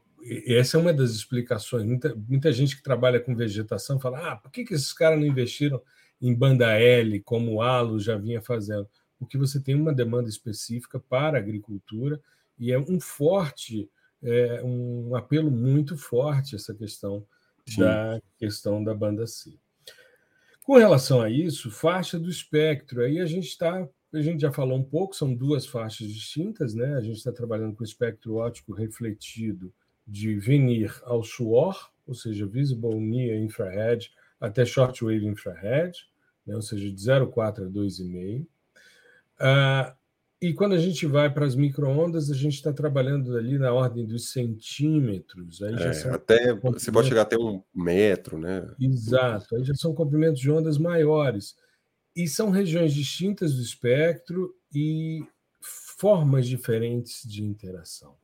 [0.47, 1.85] essa é uma das explicações.
[1.85, 5.27] Muita, muita gente que trabalha com vegetação fala: ah, por que, que esses caras não
[5.27, 5.81] investiram
[6.21, 8.89] em banda L, como o Alo já vinha fazendo?
[9.19, 12.21] Porque você tem uma demanda específica para a agricultura
[12.59, 13.91] e é um forte,
[14.23, 17.27] é, um apelo muito forte essa questão
[17.67, 17.81] Sim.
[17.81, 19.59] da questão da banda C.
[20.65, 24.79] Com relação a isso, faixa do espectro, aí a gente está a gente já falou
[24.79, 26.95] um pouco, são duas faixas distintas, né?
[26.95, 29.71] A gente está trabalhando com espectro óptico refletido
[30.07, 36.09] de venir ao suor, ou seja, visible near infrared até shortwave infrared,
[36.47, 36.55] né?
[36.55, 38.47] ou seja, de 0,4 a 2,5.
[39.39, 39.95] Ah,
[40.41, 44.07] e quando a gente vai para as microondas, a gente está trabalhando ali na ordem
[44.07, 45.61] dos centímetros.
[45.61, 48.73] Aí é, até você pode chegar até um metro, né?
[48.81, 49.57] Exato.
[49.57, 51.57] Aí já são comprimentos de ondas maiores.
[52.15, 55.27] E são regiões distintas do espectro e
[55.61, 58.15] formas diferentes de interação.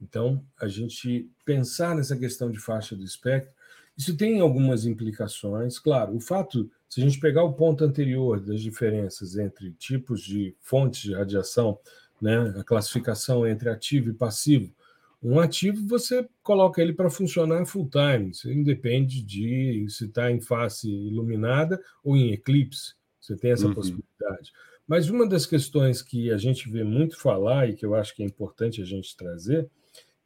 [0.00, 3.54] Então, a gente pensar nessa questão de faixa do espectro,
[3.98, 5.76] isso tem algumas implicações.
[5.80, 10.54] Claro, o fato, se a gente pegar o ponto anterior das diferenças entre tipos de
[10.60, 11.80] fontes de radiação,
[12.22, 14.72] né, a classificação entre ativo e passivo,
[15.20, 20.40] um ativo você coloca ele para funcionar full time, isso independe de se está em
[20.40, 23.74] face iluminada ou em eclipse, você tem essa uhum.
[23.74, 24.52] possibilidade.
[24.86, 28.22] Mas uma das questões que a gente vê muito falar e que eu acho que
[28.22, 29.68] é importante a gente trazer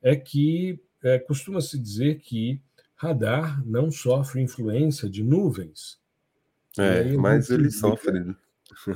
[0.03, 2.61] é que é, costuma-se dizer que
[3.03, 5.99] radar não sofre influência de nuvens.
[6.79, 8.21] É, mas ele sofre.
[8.21, 8.37] Né?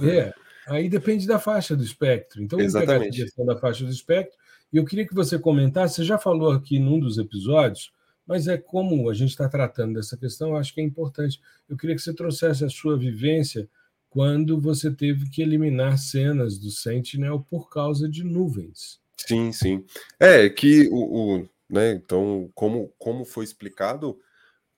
[0.01, 0.35] É,
[0.69, 2.41] aí depende da faixa do espectro.
[2.41, 4.39] Então, vamos pegar a questão da faixa do espectro.
[4.73, 7.93] E eu queria que você comentasse, você já falou aqui num dos episódios,
[8.25, 11.41] mas é como a gente está tratando dessa questão, eu acho que é importante.
[11.69, 13.69] Eu queria que você trouxesse a sua vivência
[14.09, 19.01] quando você teve que eliminar cenas do Sentinel por causa de nuvens.
[19.17, 19.85] Sim, sim.
[20.21, 24.19] É que o, o né, então, como, como foi explicado,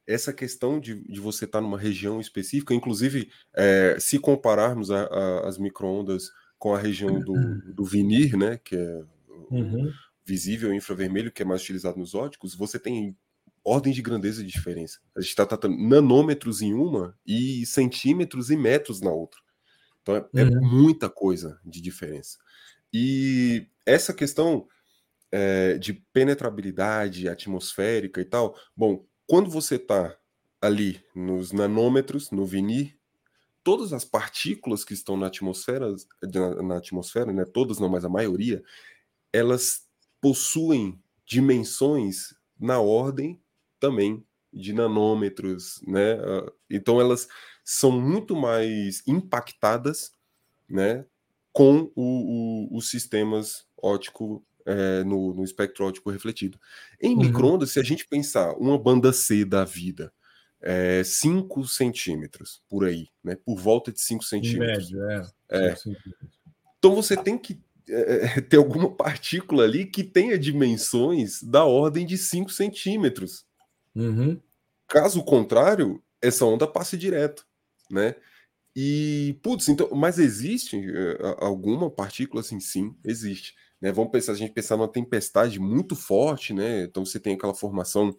[0.06, 5.04] essa questão de, de você estar tá numa região específica, inclusive, é, se compararmos a,
[5.04, 7.34] a, as microondas com a região do,
[7.74, 9.04] do vinir, né, que é
[9.50, 9.92] uhum.
[10.24, 13.16] visível infravermelho, que é mais utilizado nos óticos, você tem
[13.62, 14.98] ordem de grandeza de diferença.
[15.14, 19.40] A gente está tratando nanômetros em uma e centímetros e metros na outra.
[20.02, 20.56] Então é, é uhum.
[20.56, 22.38] é muita coisa de diferença.
[22.92, 24.66] E essa questão
[25.30, 30.16] é, de penetrabilidade atmosférica e tal, bom, quando você está
[30.60, 32.96] ali nos nanômetros, no vinir,
[33.62, 38.08] todas as partículas que estão na atmosfera, na, na atmosfera, né, todas não, mas a
[38.08, 38.62] maioria,
[39.32, 39.86] elas
[40.20, 43.40] possuem dimensões na ordem
[43.78, 46.14] também de nanômetros, né?
[46.14, 47.28] Ah, então elas
[47.62, 50.12] são muito mais impactadas,
[50.68, 51.04] né,
[51.52, 56.60] com o, o, os sistemas ótico é, no, no, espectro ótico refletido.
[57.00, 57.22] Em uhum.
[57.22, 60.12] microondas, se a gente pensar uma banda C da vida,
[60.60, 63.36] é, 5 centímetros por aí, né?
[63.36, 64.90] Por volta de 5 centímetros.
[64.90, 65.70] Médio, é.
[65.70, 65.74] é.
[66.78, 67.58] Então você tem que
[67.88, 73.46] é, ter alguma partícula ali que tenha dimensões da ordem de 5 centímetros.
[73.94, 74.38] Uhum.
[74.86, 77.46] Caso contrário, essa onda passe direto,
[77.90, 78.14] né?
[78.76, 80.80] E, putz, então, mas existe
[81.38, 82.60] alguma partícula assim?
[82.60, 83.54] Sim, existe.
[83.80, 83.92] Né?
[83.92, 86.84] Vamos pensar, a gente pensar numa tempestade muito forte, né?
[86.84, 88.16] Então você tem aquela formação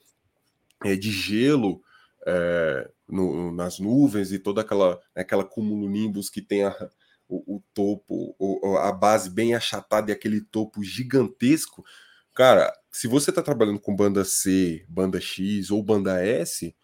[0.83, 1.81] é, de gelo
[2.25, 6.89] é, no, nas nuvens e toda aquela, aquela cumulonimbus que tem a,
[7.27, 11.83] o, o topo, o, a base bem achatada e aquele topo gigantesco.
[12.33, 16.75] Cara, se você está trabalhando com banda C, banda X ou banda S,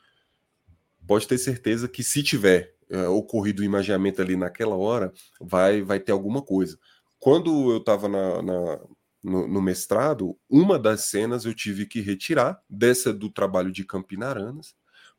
[1.08, 6.00] pode ter certeza que se tiver é, ocorrido o imaginamento ali naquela hora, vai, vai
[6.00, 6.78] ter alguma coisa.
[7.26, 8.80] Quando eu estava na, na
[9.24, 14.76] no, no, mestrado, uma das cenas eu tive que retirar dessa do trabalho de Campinaranas,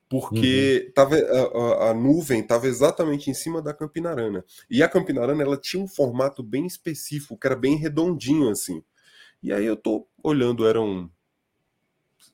[0.08, 0.92] porque uhum.
[0.92, 4.44] tava, a, a, a nuvem estava exatamente em cima da Campinarana.
[4.70, 8.84] E a Campinarana ela tinha um formato bem específico, que era bem redondinho assim.
[9.42, 11.10] E aí eu tô olhando, eram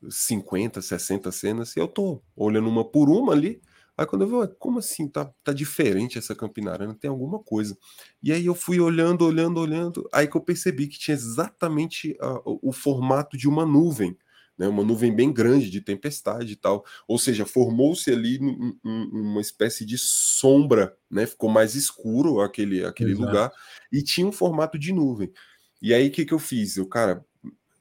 [0.06, 3.62] 50, 60 cenas, e eu tô olhando uma por uma ali.
[3.96, 5.08] Aí quando eu vi, como assim?
[5.08, 7.76] Tá, tá diferente essa Campinarana, tem alguma coisa.
[8.22, 12.58] E aí eu fui olhando, olhando, olhando, aí que eu percebi que tinha exatamente uh,
[12.62, 14.16] o formato de uma nuvem
[14.62, 16.84] né, uma nuvem bem grande de tempestade e tal.
[17.08, 22.84] Ou seja, formou-se ali um, um, uma espécie de sombra, né, ficou mais escuro aquele,
[22.84, 23.50] aquele lugar
[23.90, 25.32] e tinha um formato de nuvem.
[25.80, 26.76] E aí o que, que eu fiz?
[26.76, 27.24] Eu, cara,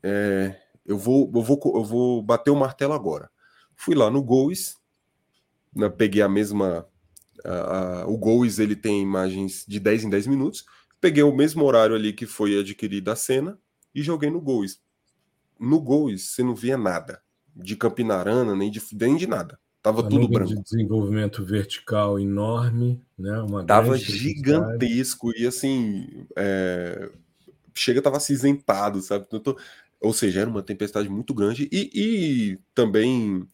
[0.02, 3.30] é, eu, vou, eu, vou, eu vou bater o martelo agora.
[3.76, 4.78] Fui lá no Goes,
[5.76, 6.88] né, peguei a mesma.
[7.44, 10.66] A, a, o Goes ele tem imagens de 10 em 10 minutos.
[11.00, 13.58] Peguei o mesmo horário ali que foi adquirida a cena
[13.94, 14.80] e joguei no Goes
[15.62, 17.22] no Gois você não via nada
[17.56, 19.60] de Campinarana, nem de, nem de nada.
[19.84, 20.56] Tava tudo branco.
[20.56, 23.40] De desenvolvimento vertical enorme, né?
[23.42, 27.12] Uma tava gigantesco e assim é...
[27.74, 29.26] chega tava acinzentado, sabe?
[29.28, 29.58] Tô...
[30.00, 33.48] Ou seja, era uma tempestade muito grande e, e também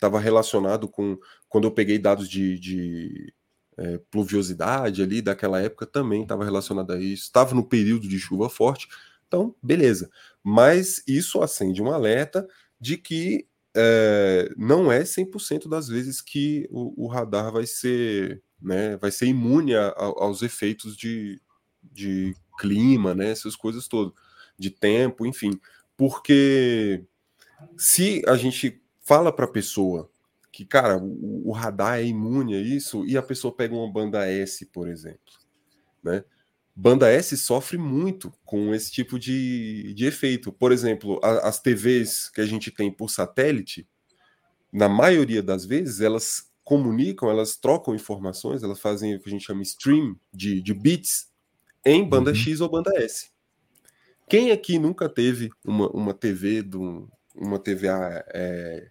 [0.00, 3.32] estava relacionado com quando eu peguei dados de, de
[3.76, 7.24] é, pluviosidade ali daquela época também estava relacionado a isso.
[7.24, 8.88] Estava no período de chuva forte,
[9.26, 10.10] então beleza
[10.42, 12.46] mas isso acende um alerta
[12.80, 13.46] de que
[13.76, 19.26] é, não é 100% das vezes que o, o, radar vai ser, né, vai ser
[19.26, 21.40] imune a, a, aos efeitos de,
[21.82, 24.12] de clima, né, essas coisas todas,
[24.58, 25.60] de tempo, enfim,
[25.96, 27.04] porque
[27.76, 30.08] se a gente fala para a pessoa
[30.52, 34.24] que, cara, o, o radar é imune a isso, e a pessoa pega uma banda
[34.24, 35.34] S, por exemplo,
[36.00, 36.22] né?
[36.76, 40.52] Banda S sofre muito com esse tipo de, de efeito.
[40.52, 43.84] Por exemplo, a, as TVs que a gente tem por satélite,
[44.72, 49.44] na maioria das vezes, elas comunicam, elas trocam informações, elas fazem o que a gente
[49.44, 51.28] chama stream de, de bits
[51.84, 52.36] em banda uhum.
[52.36, 53.28] X ou banda S.
[54.28, 58.90] Quem aqui nunca teve uma, uma TV, do, uma TVA é,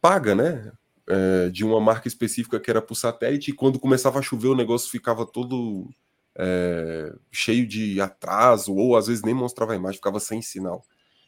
[0.00, 0.72] paga, né?
[1.08, 4.56] É, de uma marca específica que era por satélite, e quando começava a chover o
[4.56, 5.88] negócio ficava todo
[6.36, 10.84] é, cheio de atraso, ou às vezes nem mostrava a imagem, ficava sem sinal.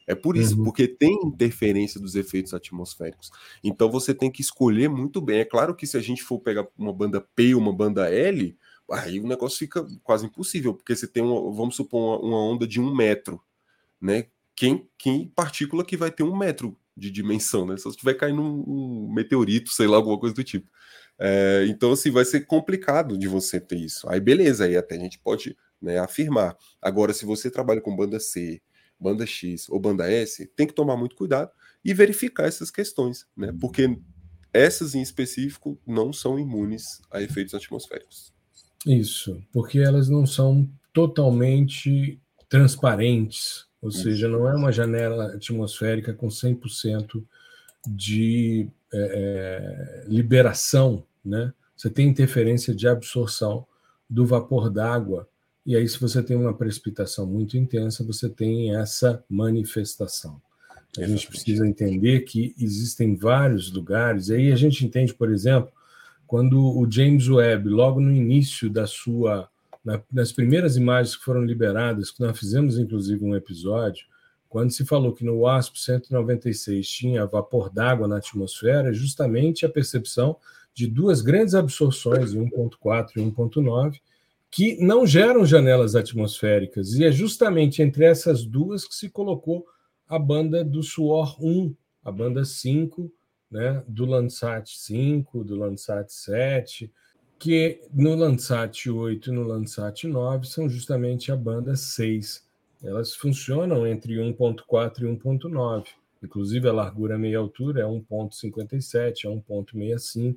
[0.07, 0.65] É por isso, uhum.
[0.65, 3.31] porque tem interferência dos efeitos atmosféricos.
[3.63, 5.41] Então você tem que escolher muito bem.
[5.41, 8.57] É claro que se a gente for pegar uma banda P uma banda L,
[8.91, 12.67] aí o negócio fica quase impossível, porque você tem, uma, vamos supor, uma, uma onda
[12.67, 13.39] de um metro,
[14.01, 14.27] né?
[14.57, 17.77] Quem, quem partícula que vai ter um metro de dimensão, né?
[17.77, 20.69] Se você tiver caindo um, um meteorito, sei lá, alguma coisa do tipo.
[21.19, 24.09] É, então, assim, vai ser complicado de você ter isso.
[24.09, 26.57] Aí, beleza, aí até a gente pode né, afirmar.
[26.81, 28.61] Agora, se você trabalha com banda C,
[28.99, 31.51] banda X ou banda S, tem que tomar muito cuidado
[31.85, 33.53] e verificar essas questões, né?
[33.61, 33.99] Porque
[34.53, 38.33] essas em específico não são imunes a efeitos atmosféricos.
[38.87, 44.03] Isso, porque elas não são totalmente transparentes, ou Isso.
[44.03, 47.23] seja, não é uma janela atmosférica com 100%
[47.87, 51.53] de é, é, liberação né?
[51.77, 53.67] Você tem interferência de absorção
[54.09, 55.29] do vapor d'água,
[55.65, 60.41] e aí, se você tem uma precipitação muito intensa, você tem essa manifestação.
[60.97, 65.71] A gente precisa entender que existem vários lugares, e aí a gente entende, por exemplo,
[66.27, 69.49] quando o James Webb, logo no início da sua.
[69.89, 74.05] Na, nas primeiras imagens que foram liberadas, que nós fizemos inclusive um episódio,
[74.47, 80.37] quando se falou que no WASP 196 tinha vapor d'água na atmosfera, justamente a percepção
[80.75, 83.99] de duas grandes absorções, 1.4 e 1.9,
[84.51, 86.93] que não geram janelas atmosféricas.
[86.93, 89.67] E é justamente entre essas duas que se colocou
[90.07, 91.75] a banda do Suor 1,
[92.05, 93.11] a banda 5,
[93.51, 96.93] né, do Landsat 5, do Landsat 7,
[97.39, 102.47] que no Landsat 8 e no Landsat 9 são justamente a banda 6.
[102.83, 105.87] Elas funcionam entre 1.4 e 1.9.
[106.23, 110.37] Inclusive, a largura meia altura é 1.57, é 1.65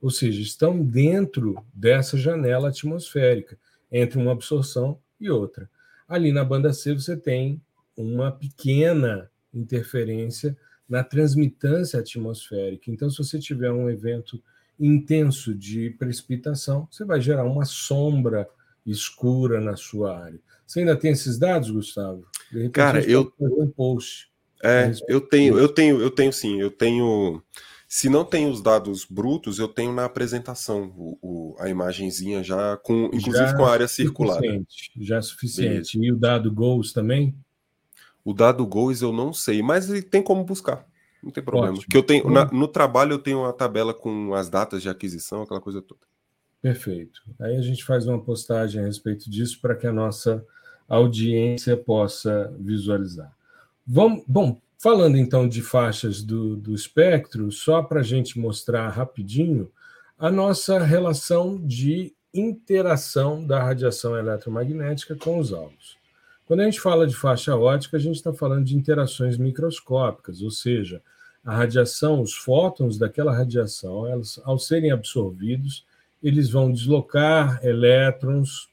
[0.00, 3.58] ou seja, estão dentro dessa janela atmosférica,
[3.90, 5.68] entre uma absorção e outra.
[6.08, 7.60] Ali na banda C você tem
[7.96, 10.56] uma pequena interferência
[10.88, 12.90] na transmitância atmosférica.
[12.90, 14.42] Então, se você tiver um evento
[14.78, 18.48] intenso de precipitação, você vai gerar uma sombra
[18.86, 20.40] escura na sua área.
[20.66, 22.26] Você ainda tem esses dados, Gustavo?
[22.72, 24.28] Cara, eu um post.
[24.62, 27.42] É, eu tenho, eu tenho, eu tenho sim, eu tenho
[27.88, 32.76] se não tem os dados brutos, eu tenho na apresentação o, o a imagenzinha já
[32.76, 34.40] com, inclusive já com a área circular.
[35.00, 35.96] Já é suficiente.
[35.96, 36.12] Beleza.
[36.12, 37.34] E o dado goals também?
[38.22, 40.86] O dado goals eu não sei, mas ele tem como buscar.
[41.22, 41.74] Não tem problema.
[41.74, 41.88] Ótimo.
[41.90, 45.42] Que eu tenho na, no trabalho eu tenho uma tabela com as datas de aquisição,
[45.42, 46.00] aquela coisa toda.
[46.60, 47.22] Perfeito.
[47.40, 50.44] Aí a gente faz uma postagem a respeito disso para que a nossa
[50.88, 53.32] audiência possa visualizar.
[53.86, 59.70] Vamos, bom, falando então de faixas do, do espectro, só para a gente mostrar rapidinho
[60.18, 65.97] a nossa relação de interação da radiação eletromagnética com os alvos.
[66.48, 70.50] Quando a gente fala de faixa ótica, a gente está falando de interações microscópicas, ou
[70.50, 71.02] seja,
[71.44, 75.84] a radiação, os fótons daquela radiação, elas, ao serem absorvidos,
[76.22, 78.70] eles vão deslocar elétrons,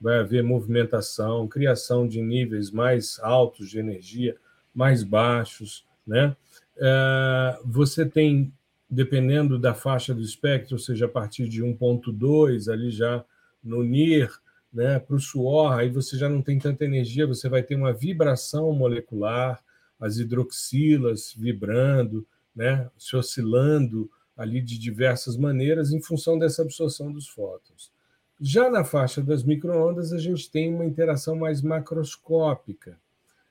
[0.00, 4.36] vai haver movimentação, criação de níveis mais altos de energia,
[4.74, 6.36] mais baixos, né?
[6.76, 8.52] É, você tem
[8.90, 13.24] dependendo da faixa do espectro, ou seja, a partir de 1.2, ali já
[13.62, 14.41] no NIR,
[14.72, 17.92] né, para o suor, aí você já não tem tanta energia, você vai ter uma
[17.92, 19.62] vibração molecular,
[20.00, 27.28] as hidroxilas vibrando, né, se oscilando ali de diversas maneiras em função dessa absorção dos
[27.28, 27.92] fótons.
[28.40, 32.98] Já na faixa das microondas, a gente tem uma interação mais macroscópica.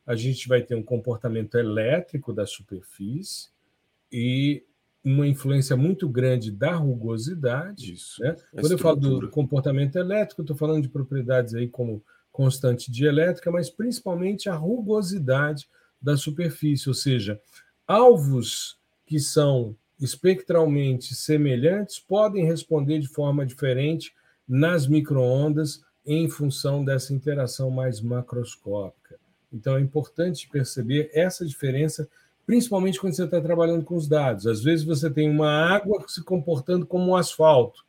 [0.05, 3.49] A gente vai ter um comportamento elétrico da superfície
[4.11, 4.65] e
[5.03, 7.93] uma influência muito grande da rugosidade.
[7.93, 8.35] Isso, né?
[8.59, 13.69] Quando eu falo do comportamento elétrico, estou falando de propriedades aí como constante dielétrica, mas
[13.69, 15.67] principalmente a rugosidade
[16.01, 17.39] da superfície, ou seja,
[17.87, 24.13] alvos que são espectralmente semelhantes podem responder de forma diferente
[24.47, 29.19] nas microondas em função dessa interação mais macroscópica.
[29.53, 32.09] Então é importante perceber essa diferença
[32.51, 34.45] principalmente quando você está trabalhando com os dados.
[34.45, 37.85] Às vezes você tem uma água se comportando como um asfalto,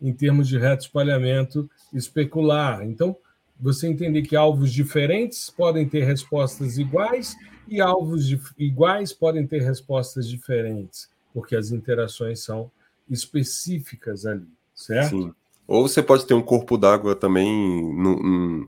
[0.00, 2.82] em termos de reto espalhamento especular.
[2.82, 3.14] Então,
[3.60, 7.36] você entender que alvos diferentes podem ter respostas iguais
[7.68, 12.70] e alvos iguais podem ter respostas diferentes, porque as interações são
[13.10, 15.10] específicas ali, certo?
[15.10, 15.34] Sim.
[15.66, 17.46] Ou você pode ter um corpo d'água também
[17.94, 18.66] num,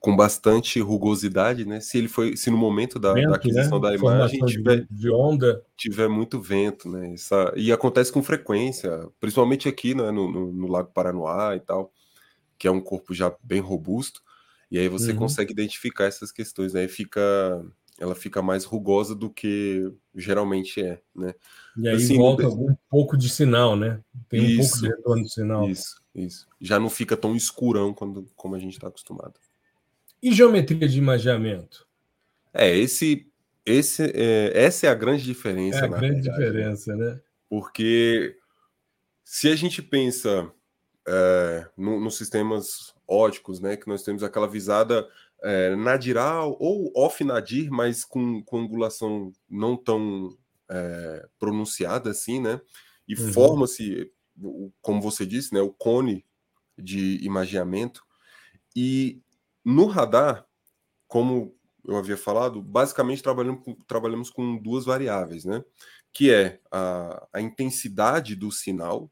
[0.00, 1.78] com bastante rugosidade, né?
[1.78, 3.90] Se ele foi, se no momento da, vento, da aquisição né?
[3.90, 7.12] da imagem tiver, de onda tiver muito vento, né?
[7.12, 10.10] Essa, e acontece com frequência, principalmente aqui, né?
[10.10, 11.92] No, no, no, Lago Paranoá e tal,
[12.58, 14.22] que é um corpo já bem robusto.
[14.70, 15.18] E aí você uhum.
[15.18, 16.88] consegue identificar essas questões, né?
[16.88, 17.20] Fica,
[17.98, 21.34] ela fica mais rugosa do que geralmente é, né?
[21.76, 24.00] E aí assim, volta algum pouco de sinal, né?
[24.30, 25.68] Tem isso, um pouco de retorno de sinal.
[25.68, 26.48] Isso, isso.
[26.58, 29.34] Já não fica tão escurão quando, como a gente está acostumado.
[30.22, 31.86] E geometria de imagiamento?
[32.52, 33.26] É, esse,
[33.64, 35.78] esse, é, essa é a grande diferença.
[35.78, 36.46] É a grande verdade, né?
[36.46, 37.20] diferença, né?
[37.48, 38.36] Porque
[39.24, 40.52] se a gente pensa
[41.06, 45.08] é, no, nos sistemas óticos, né, que nós temos aquela visada
[45.42, 50.36] é, nadiral ou off-nadir, mas com, com angulação não tão
[50.70, 52.60] é, pronunciada assim, né?
[53.08, 53.32] E uhum.
[53.32, 54.12] forma-se,
[54.80, 56.24] como você disse, né, o cone
[56.78, 58.04] de imagiamento.
[58.76, 59.20] E
[59.64, 60.46] no radar,
[61.06, 65.64] como eu havia falado, basicamente trabalhamos com, trabalhamos com duas variáveis, né?
[66.12, 69.10] Que é a, a intensidade do sinal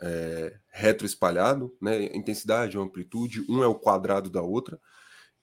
[0.00, 2.04] é, retroespalhado, né?
[2.14, 4.80] Intensidade ou amplitude, um é o quadrado da outra,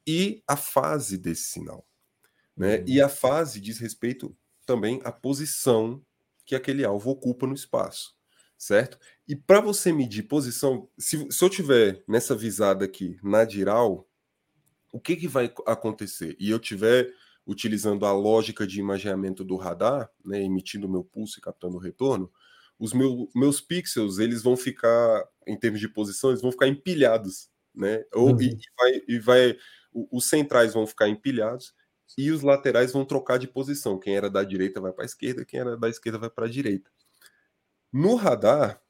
[0.05, 1.85] e a fase desse sinal.
[2.55, 2.77] Né?
[2.77, 2.83] Uhum.
[2.87, 4.35] E a fase diz respeito
[4.65, 6.03] também à posição
[6.45, 8.15] que aquele alvo ocupa no espaço,
[8.59, 8.99] certo?
[9.25, 14.07] E para você medir posição, se, se eu tiver nessa visada aqui na diral,
[14.91, 16.35] o que, que vai acontecer?
[16.37, 17.09] E eu tiver
[17.47, 21.79] utilizando a lógica de imaginamento do radar, né, emitindo o meu pulso e captando o
[21.79, 22.29] retorno,
[22.77, 27.49] os meu, meus pixels eles vão ficar, em termos de posição, eles vão ficar empilhados,
[27.73, 28.03] né?
[28.13, 28.41] Ou, uhum.
[28.41, 29.57] e, vai, e vai,
[30.11, 31.73] os centrais vão ficar empilhados
[32.17, 33.99] e os laterais vão trocar de posição.
[33.99, 36.49] Quem era da direita vai para a esquerda, quem era da esquerda vai para a
[36.49, 36.89] direita.
[37.91, 38.81] No radar,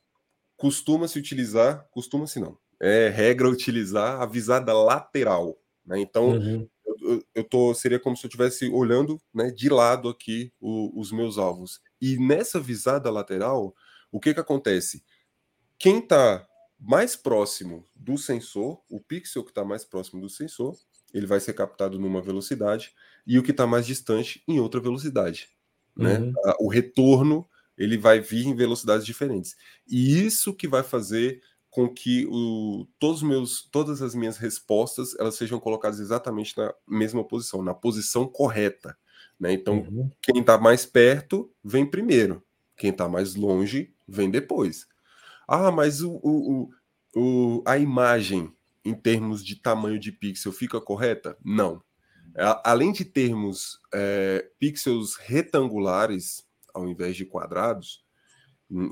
[0.57, 5.99] costuma-se utilizar, costuma-se não, é regra utilizar a visada lateral, né?
[5.99, 6.67] Então, uhum.
[7.01, 11.11] eu, eu tô, seria como se eu estivesse olhando né, de lado aqui o, os
[11.11, 11.81] meus alvos.
[12.01, 13.75] E nessa visada lateral,
[14.11, 15.03] o que, que acontece?
[15.77, 16.45] Quem está
[16.79, 20.77] mais próximo do sensor, o pixel que está mais próximo do sensor,
[21.13, 22.93] ele vai ser captado numa velocidade,
[23.25, 25.49] e o que está mais distante em outra velocidade.
[25.95, 26.19] Né?
[26.19, 26.33] Uhum.
[26.59, 27.47] O retorno
[27.80, 29.55] ele vai vir em velocidades diferentes.
[29.88, 35.36] E isso que vai fazer com que o, todos meus, todas as minhas respostas elas
[35.36, 38.97] sejam colocadas exatamente na mesma posição, na posição correta.
[39.39, 39.53] Né?
[39.53, 40.11] Então, uhum.
[40.21, 42.43] quem está mais perto vem primeiro,
[42.75, 44.88] quem está mais longe vem depois.
[45.47, 46.69] Ah, mas o, o,
[47.15, 48.51] o, a imagem
[48.84, 51.38] em termos de tamanho de pixel fica correta?
[51.43, 51.82] Não.
[52.63, 58.03] além de termos é, pixels retangulares ao invés de quadrados,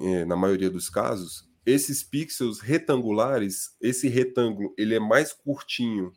[0.01, 6.11] é, na maioria dos casos, esses pixels retangulares, esse retângulo, ele é mais curtinho,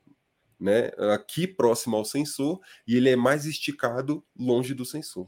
[0.59, 5.27] né, aqui próximo ao sensor, e ele é mais esticado longe do sensor.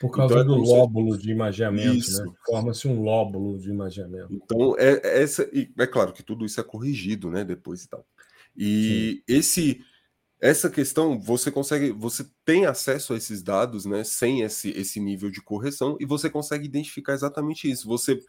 [0.00, 2.32] Por causa então, é do lóbulo de imageamento, né?
[2.44, 4.28] Forma-se um lóbulo de imageamento.
[4.32, 7.44] Então, é, é essa, é claro que tudo isso é corrigido, né?
[7.44, 8.04] Depois e tal.
[8.56, 9.34] E Sim.
[9.34, 9.84] esse
[10.40, 15.30] essa questão você consegue, você tem acesso a esses dados, né, sem esse, esse nível
[15.30, 17.88] de correção, e você consegue identificar exatamente isso.
[17.88, 18.20] Você,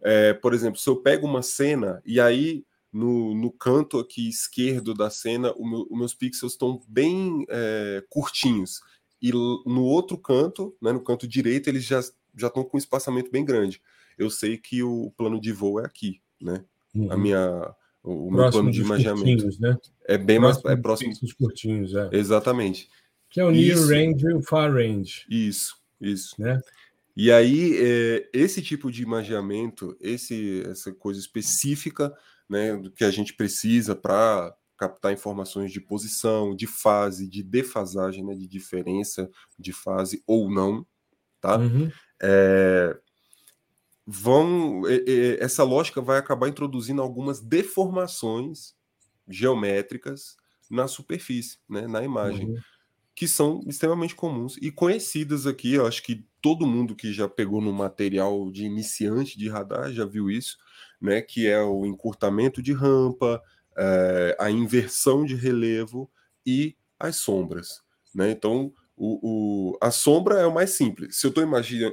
[0.00, 4.94] é, por exemplo, se eu pego uma cena e aí no, no canto aqui esquerdo
[4.94, 8.80] da cena, meu, os meus pixels estão bem é, curtinhos,
[9.20, 12.00] e no outro canto, né, no canto direito, eles já
[12.36, 13.80] já estão com um espaçamento bem grande.
[14.18, 16.62] Eu sei que o plano de voo é aqui, né?
[16.94, 17.10] Uhum.
[17.10, 17.74] A minha
[18.06, 19.48] o meu plano de imaginamento.
[19.60, 19.76] Né?
[20.06, 22.08] É bem próximo mais é próximo dos curtinhos, é.
[22.12, 22.88] Exatamente.
[23.28, 23.88] Que é o near isso.
[23.88, 25.26] range e o far range.
[25.28, 26.34] Isso, isso.
[26.38, 26.60] Né?
[27.16, 32.14] E aí, é, esse tipo de imaginamento, esse, essa coisa específica
[32.48, 38.24] né, do que a gente precisa para captar informações de posição, de fase, de defasagem,
[38.24, 39.28] né, de diferença
[39.58, 40.86] de fase ou não,
[41.40, 41.56] tá?
[41.56, 41.90] Uhum.
[42.22, 42.96] É,
[44.06, 44.82] vão
[45.40, 48.74] essa lógica vai acabar introduzindo algumas deformações
[49.28, 50.36] geométricas
[50.70, 52.56] na superfície, né, na imagem, uhum.
[53.14, 55.74] que são extremamente comuns e conhecidas aqui.
[55.74, 60.04] Eu acho que todo mundo que já pegou no material de iniciante de radar já
[60.04, 60.56] viu isso,
[61.00, 63.42] né, que é o encurtamento de rampa,
[63.76, 66.10] é, a inversão de relevo
[66.44, 67.82] e as sombras,
[68.14, 68.30] né?
[68.30, 71.18] Então o, o, a sombra é o mais simples.
[71.18, 71.44] Se eu estou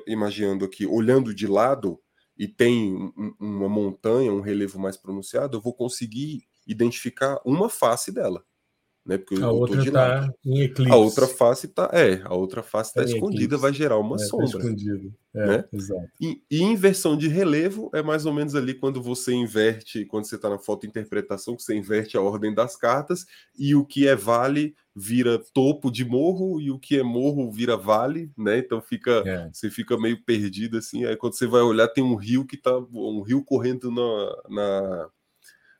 [0.07, 1.99] imaginando aqui, olhando de lado,
[2.37, 8.11] e tem um, uma montanha, um relevo mais pronunciado, eu vou conseguir identificar uma face
[8.11, 8.43] dela.
[9.05, 9.17] Né?
[9.17, 10.91] Porque a outra está em eclipse.
[10.91, 13.61] A outra face está é, a outra face está tá escondida, eclipse.
[13.61, 14.49] vai gerar uma é, tá sombra.
[14.49, 15.13] Tá escondido.
[15.35, 15.65] É, né?
[15.73, 16.07] exato.
[16.21, 20.35] E, e, inversão de relevo é mais ou menos ali quando você inverte, quando você
[20.35, 23.25] está na fotointerpretação, que você inverte a ordem das cartas
[23.57, 27.75] e o que é vale vira topo de morro e o que é morro vira
[27.75, 28.59] vale, né?
[28.59, 29.49] Então fica, é.
[29.51, 31.03] você fica meio perdido assim.
[31.03, 35.09] Aí quando você vai olhar tem um rio que tá um rio correndo na, na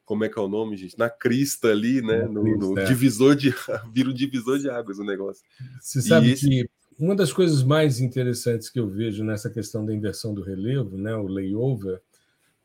[0.05, 0.97] como é que é o nome, gente?
[0.97, 2.23] Na crista ali, né?
[2.23, 2.85] No, no é.
[2.85, 3.53] divisor de
[3.93, 5.43] vira um divisor de águas o negócio.
[5.81, 6.47] Você sabe esse...
[6.47, 10.97] que uma das coisas mais interessantes que eu vejo nessa questão da inversão do relevo,
[10.97, 12.01] né, o layover,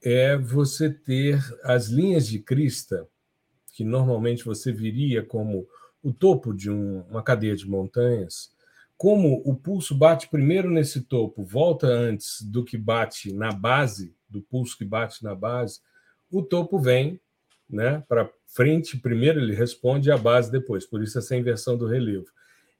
[0.03, 3.09] é você ter as linhas de crista
[3.73, 5.67] que normalmente você viria como
[6.03, 8.51] o topo de um, uma cadeia de montanhas,
[8.97, 14.43] como o pulso bate primeiro nesse topo, volta antes do que bate na base, do
[14.43, 15.81] pulso que bate na base,
[16.31, 17.21] o topo vem
[17.69, 21.87] né, para frente primeiro, ele responde, e a base depois, por isso essa inversão do
[21.87, 22.27] relevo.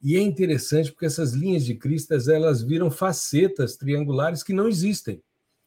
[0.01, 5.21] E é interessante porque essas linhas de cristas elas viram facetas triangulares que não existem.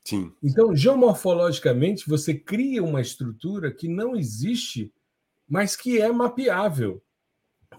[0.04, 0.32] Sim.
[0.42, 4.92] Então, geomorfologicamente, você cria uma estrutura que não existe,
[5.48, 7.02] mas que é mapeável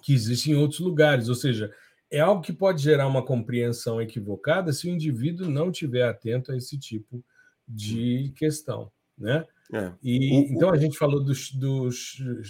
[0.02, 1.28] que existe em outros lugares.
[1.28, 1.74] Ou seja,
[2.10, 6.58] é algo que pode gerar uma compreensão equivocada se o indivíduo não estiver atento a
[6.58, 7.24] esse tipo
[7.68, 8.92] de questão.
[9.18, 9.46] Né?
[9.72, 9.92] É.
[10.04, 11.90] E, o, então, a gente falou do, do,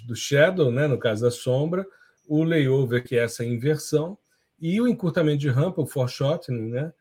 [0.07, 0.87] do shadow, né?
[0.87, 1.85] no caso da sombra,
[2.27, 4.17] o layover, que é essa inversão,
[4.59, 6.93] e o encurtamento de rampa, o foreshortening, né?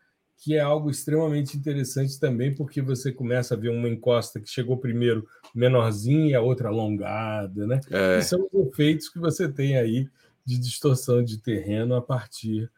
[0.43, 4.77] que é algo extremamente interessante também, porque você começa a ver uma encosta que chegou
[4.77, 7.81] primeiro menorzinha e a outra alongada, né?
[7.89, 8.19] É.
[8.19, 10.09] E são os efeitos que você tem aí
[10.45, 12.69] de distorção de terreno a partir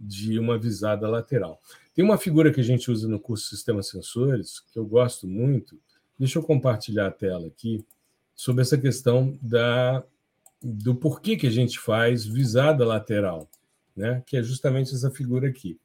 [0.00, 1.60] de uma visada lateral.
[1.94, 5.78] Tem uma figura que a gente usa no curso Sistemas Sensores, que eu gosto muito.
[6.22, 7.84] Deixa eu compartilhar a tela aqui
[8.32, 10.04] sobre essa questão da,
[10.62, 13.50] do porquê que a gente faz visada lateral,
[13.96, 14.22] né?
[14.24, 15.80] que é justamente essa figura aqui.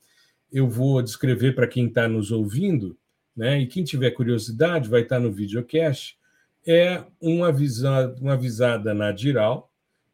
[0.52, 2.95] Eu vou descrever para quem está nos ouvindo,
[3.36, 3.60] né?
[3.60, 6.16] e quem tiver curiosidade vai estar tá no videocast,
[6.68, 9.72] é uma visada, uma visada na diral,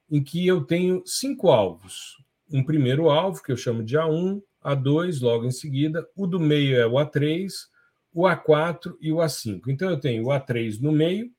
[0.09, 2.23] em que eu tenho cinco alvos.
[2.49, 6.77] Um primeiro alvo, que eu chamo de A1, A2, logo em seguida, o do meio
[6.77, 7.72] é o A3,
[8.13, 9.61] o A4 e o A5.
[9.67, 11.31] Então, eu tenho o A3 no meio,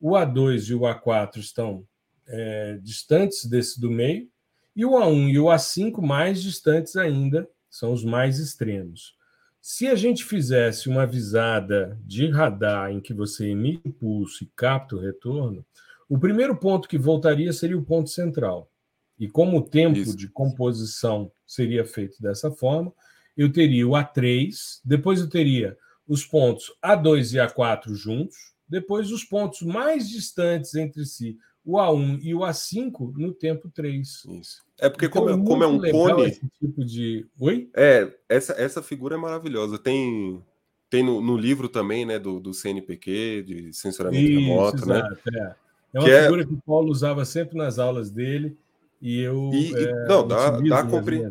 [0.00, 1.86] o A2 e o A4 estão
[2.26, 4.28] é, distantes desse do meio,
[4.74, 9.14] e o A1 e o A5 mais distantes ainda, são os mais extremos.
[9.60, 14.50] Se a gente fizesse uma visada de radar em que você emite o pulso e
[14.56, 15.64] capta o retorno,
[16.08, 18.70] o primeiro ponto que voltaria seria o ponto central.
[19.18, 20.16] E como o tempo Isso.
[20.16, 22.92] de composição seria feito dessa forma,
[23.36, 25.76] eu teria o A3, depois eu teria
[26.10, 28.36] os pontos A2 e A4 juntos,
[28.68, 34.24] depois os pontos mais distantes entre si, o A1 e o A5 no tempo 3.
[34.28, 34.64] Isso.
[34.80, 36.28] É porque então, como, é, como é um cone.
[36.28, 37.24] Esse tipo de.
[37.38, 37.70] Oi?
[37.76, 39.78] É, essa, essa figura é maravilhosa.
[39.78, 40.42] Tem,
[40.88, 44.98] tem no, no livro também, né, do, do CNPq, de censuramento Isso, remoto, né?
[44.98, 45.54] exato, né?
[45.94, 46.46] É, é uma que figura é...
[46.46, 48.56] que o Paulo usava sempre nas aulas dele
[49.00, 49.50] e eu.
[49.52, 51.22] E, é, não, dá, dá, compre...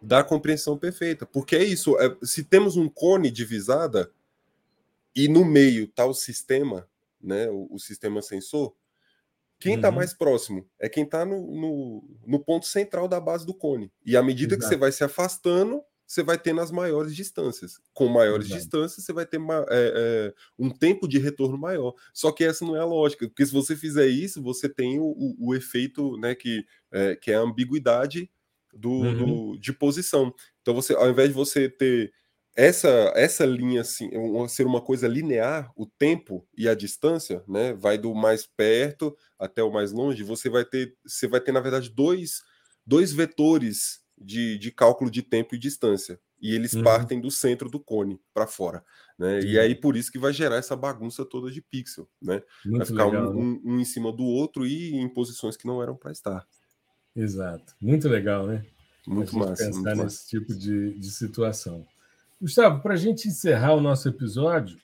[0.00, 1.26] dá compreensão perfeita.
[1.26, 1.98] Porque é isso.
[1.98, 4.10] É, se temos um cone divisada
[5.14, 6.88] e no meio está o sistema,
[7.20, 8.74] né, o, o sistema sensor,
[9.58, 9.96] quem está uhum.
[9.96, 13.92] mais próximo é quem está no, no, no, ponto central da base do cone.
[14.04, 14.62] E à medida Exato.
[14.62, 17.78] que você vai se afastando, você vai ter nas maiores distâncias.
[17.92, 18.60] Com maiores Exato.
[18.60, 21.94] distâncias, você vai ter é, é, um tempo de retorno maior.
[22.14, 25.04] Só que essa não é a lógica, porque se você fizer isso, você tem o,
[25.04, 28.30] o, o efeito né, que, é, que é a ambiguidade
[28.72, 29.52] do, uhum.
[29.52, 30.34] do, de posição.
[30.62, 32.12] Então, você, ao invés de você ter
[32.56, 34.10] essa essa linha assim,
[34.48, 39.62] ser uma coisa linear, o tempo e a distância, né, vai do mais perto até
[39.62, 42.42] o mais longe, você vai ter você vai ter na verdade dois
[42.84, 46.82] dois vetores de, de cálculo de tempo e distância, e eles uhum.
[46.82, 48.84] partem do centro do cone para fora,
[49.18, 49.40] né?
[49.40, 52.42] E aí por isso que vai gerar essa bagunça toda de pixel, né?
[52.64, 53.60] Muito vai ficar legal, um, né?
[53.64, 56.46] um, um, em cima do outro e em posições que não eram para estar.
[57.14, 58.64] Exato, muito legal, né?
[59.06, 59.64] Muito massa.
[59.64, 60.28] Pensar muito nesse massa.
[60.28, 61.86] tipo de, de situação.
[62.40, 64.78] Gustavo, para a gente encerrar o nosso episódio,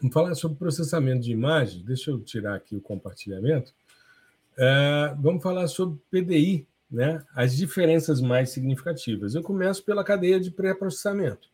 [0.00, 1.84] vamos falar sobre processamento de imagem.
[1.84, 3.72] Deixa eu tirar aqui o compartilhamento.
[4.56, 7.22] É, vamos falar sobre PDI, né?
[7.34, 9.34] as diferenças mais significativas.
[9.34, 11.48] Eu começo pela cadeia de pré-processamento.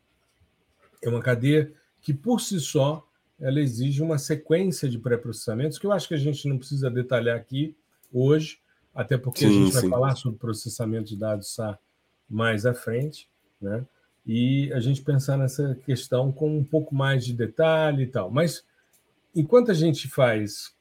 [1.02, 3.06] É uma cadeia que, por si só,
[3.38, 7.36] ela exige uma sequência de pré-processamentos que eu acho que a gente não precisa detalhar
[7.36, 7.74] aqui
[8.12, 8.58] hoje,
[8.94, 11.78] até porque sim, a gente vai falar sobre processamento de dados SAR
[12.28, 13.28] mais à frente,
[13.60, 13.84] né?
[14.26, 18.30] e a gente pensar nessa questão com um pouco mais de detalhe e tal.
[18.30, 18.64] Mas
[19.34, 20.74] enquanto a gente faz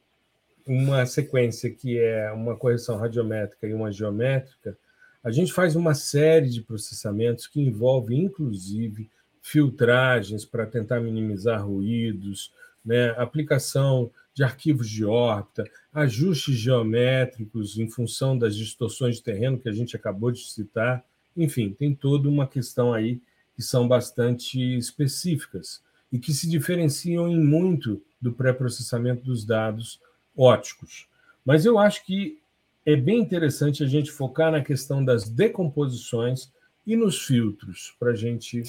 [0.65, 4.77] uma sequência que é uma correção radiométrica e uma geométrica,
[5.23, 9.09] a gente faz uma série de processamentos que envolve, inclusive,
[9.41, 12.53] filtragens para tentar minimizar ruídos,
[12.83, 13.09] né?
[13.11, 19.73] aplicação de arquivos de órbita, ajustes geométricos em função das distorções de terreno que a
[19.73, 21.03] gente acabou de citar.
[21.35, 23.21] Enfim, tem toda uma questão aí
[23.55, 25.81] que são bastante específicas
[26.11, 29.99] e que se diferenciam em muito do pré-processamento dos dados
[30.35, 31.07] óticos.
[31.45, 32.39] Mas eu acho que
[32.85, 36.51] é bem interessante a gente focar na questão das decomposições
[36.89, 38.63] e nos filtros, para a gente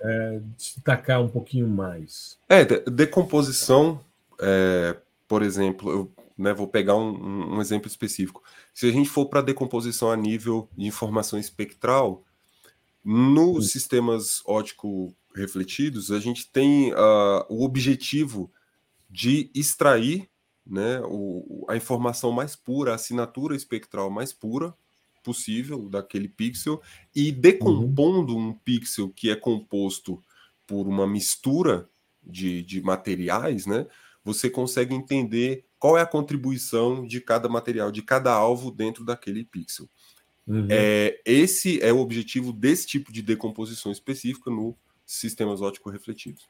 [0.00, 2.36] é, destacar um pouquinho mais.
[2.48, 4.04] É, decomposição,
[4.40, 4.96] é,
[5.28, 8.42] por exemplo, eu né, vou pegar um, um exemplo específico.
[8.74, 12.24] Se a gente for para decomposição a nível de informação espectral,
[13.04, 18.50] nos sistemas ótico refletidos, a gente tem uh, o objetivo
[19.08, 20.28] de extrair
[20.66, 24.74] né, o, a informação mais pura, a assinatura espectral mais pura
[25.22, 26.80] possível daquele pixel
[27.14, 28.48] e decompondo uhum.
[28.48, 30.22] um pixel que é composto
[30.66, 31.88] por uma mistura
[32.22, 33.86] de, de materiais, né,
[34.24, 39.44] você consegue entender qual é a contribuição de cada material, de cada alvo dentro daquele
[39.44, 39.88] pixel.
[40.46, 40.66] Uhum.
[40.70, 44.76] É, esse é o objetivo desse tipo de decomposição específica no
[45.06, 46.48] sistemas óticos refletidos.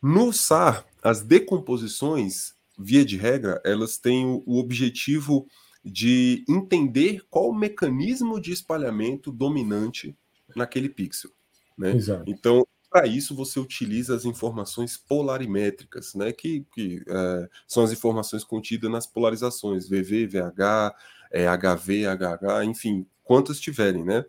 [0.00, 5.48] No SAR, as decomposições, via de regra, elas têm o objetivo
[5.88, 10.16] de entender qual o mecanismo de espalhamento dominante
[10.54, 11.30] naquele pixel.
[11.76, 11.92] Né?
[12.26, 16.32] Então, para isso, você utiliza as informações polarimétricas, né?
[16.32, 20.94] que, que é, são as informações contidas nas polarizações VV, VH,
[21.30, 24.24] é, HV, HH, enfim, quantas tiverem, né?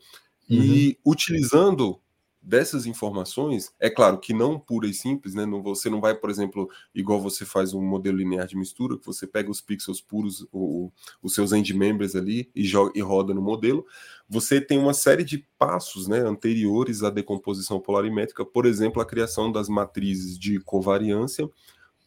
[0.50, 0.58] Uhum.
[0.62, 2.02] E utilizando
[2.42, 5.46] dessas informações, é claro que não pura e simples, né?
[5.46, 9.06] Não, você não vai, por exemplo, igual você faz um modelo linear de mistura, que
[9.06, 10.92] você pega os pixels puros, o,
[11.22, 13.86] os seus end members ali e, joga, e roda no modelo.
[14.28, 19.52] Você tem uma série de passos né, anteriores à decomposição polarimétrica, por exemplo, a criação
[19.52, 21.50] das matrizes de covariância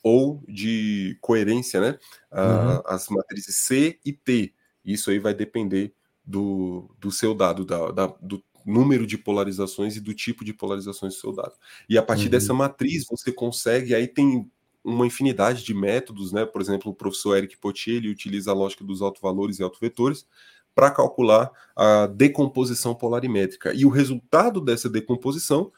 [0.03, 1.99] ou de coerência, né?
[2.33, 2.83] Uhum.
[2.87, 4.53] as matrizes C e T.
[4.85, 5.95] Isso aí vai depender
[6.25, 11.15] do, do seu dado, da, da, do número de polarizações e do tipo de polarizações
[11.15, 11.55] do seu dado.
[11.89, 12.31] E a partir uhum.
[12.31, 14.51] dessa matriz você consegue, aí tem
[14.85, 16.45] uma infinidade de métodos, né?
[16.45, 20.27] Por exemplo, o professor Eric Potier ele utiliza a lógica dos autovalores e autovetores
[20.75, 23.73] para calcular a decomposição polarimétrica.
[23.75, 25.71] E o resultado dessa decomposição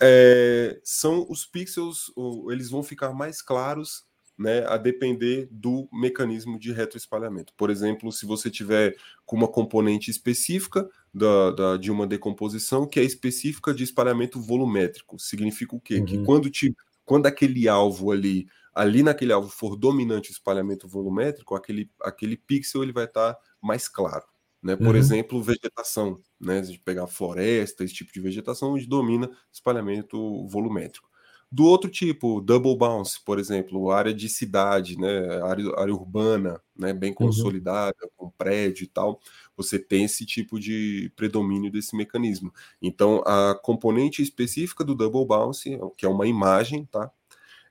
[0.00, 2.12] é, são os pixels,
[2.50, 4.04] eles vão ficar mais claros
[4.38, 7.52] né, a depender do mecanismo de retroespalhamento.
[7.56, 13.00] Por exemplo, se você tiver com uma componente específica da, da, de uma decomposição que
[13.00, 15.96] é específica de espalhamento volumétrico, significa o quê?
[15.96, 16.04] Uhum.
[16.04, 21.54] Que quando, te, quando aquele alvo ali ali naquele alvo for dominante o espalhamento volumétrico,
[21.54, 24.24] aquele, aquele pixel ele vai estar tá mais claro.
[24.62, 24.76] Né?
[24.76, 24.96] Por uhum.
[24.96, 26.62] exemplo, vegetação, né?
[26.62, 31.08] Se a gente pegar floresta, esse tipo de vegetação, onde domina espalhamento volumétrico.
[31.50, 36.92] Do outro tipo, double bounce, por exemplo, área de cidade, né, área, área urbana, né,
[36.92, 37.16] bem uhum.
[37.16, 38.08] consolidada, uhum.
[38.16, 39.20] com prédio e tal,
[39.56, 42.52] você tem esse tipo de predomínio desse mecanismo.
[42.82, 47.10] Então, a componente específica do double bounce, que é uma imagem, tá?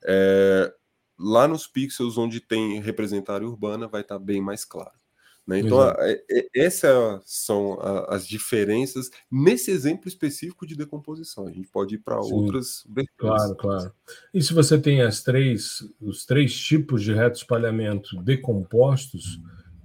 [0.04, 0.74] É,
[1.20, 5.05] lá nos pixels onde tem representar área urbana, vai estar tá bem mais claro.
[5.48, 5.60] Né?
[5.60, 6.18] Então, a, a,
[6.56, 11.48] essas são a, as diferenças nesse exemplo específico de decomposição.
[11.48, 13.16] A gente pode ir para outras vertentes.
[13.18, 13.94] Claro, claro.
[14.34, 19.40] E se você tem as três, os três tipos de reto espalhamento decompostos,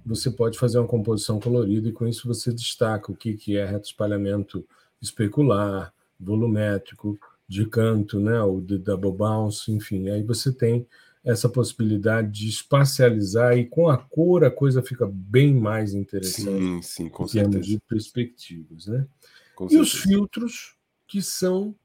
[0.05, 3.65] você pode fazer uma composição colorida e com isso você destaca o que, que é
[3.65, 4.65] reto espalhamento
[4.99, 10.09] especular, volumétrico, de canto, né, ou de double bounce, enfim.
[10.09, 10.87] Aí você tem
[11.23, 16.81] essa possibilidade de espacializar e com a cor a coisa fica bem mais interessante sim,
[16.81, 19.07] sim, com em termos de perspectivas, né?
[19.55, 19.83] Com e certeza.
[19.83, 20.77] os filtros
[21.07, 21.75] que são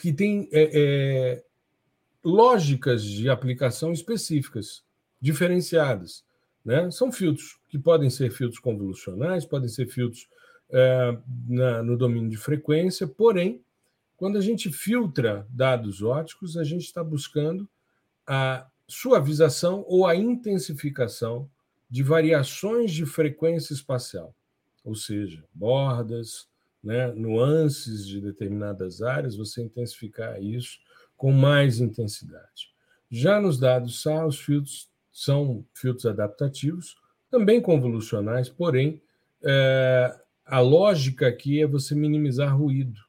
[0.00, 1.44] que têm é, é,
[2.24, 4.82] lógicas de aplicação específicas,
[5.20, 6.24] diferenciadas,
[6.64, 6.90] né?
[6.90, 10.28] São filtros que podem ser filtros convolucionais, podem ser filtros
[10.70, 11.18] é,
[11.48, 13.62] na, no domínio de frequência, porém,
[14.16, 17.68] quando a gente filtra dados óticos, a gente está buscando
[18.32, 21.50] a suavização ou a intensificação
[21.90, 24.32] de variações de frequência espacial,
[24.84, 26.48] ou seja, bordas,
[26.82, 30.78] né, nuances de determinadas áreas, você intensificar isso
[31.16, 32.72] com mais intensidade.
[33.10, 36.96] Já nos dados SA, os filtros são filtros adaptativos,
[37.28, 39.02] também convolucionais, porém,
[39.42, 40.16] é,
[40.46, 43.00] a lógica aqui é você minimizar ruído,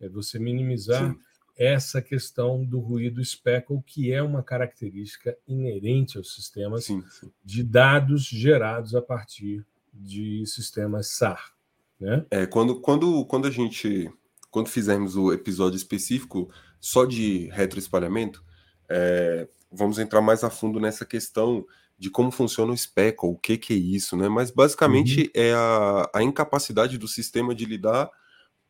[0.00, 1.27] é você minimizar Sim
[1.58, 7.30] essa questão do ruído speckle, que é uma característica inerente aos sistemas sim, sim.
[7.44, 11.52] de dados gerados a partir de sistemas SAR.
[11.98, 12.24] Né?
[12.30, 14.08] É, quando, quando, quando a gente
[14.50, 18.42] quando fizermos o episódio específico só de retroespalhamento,
[18.88, 21.66] é, vamos entrar mais a fundo nessa questão
[21.98, 24.28] de como funciona o speckle, o que, que é isso, né?
[24.28, 25.30] Mas basicamente uhum.
[25.34, 28.08] é a, a incapacidade do sistema de lidar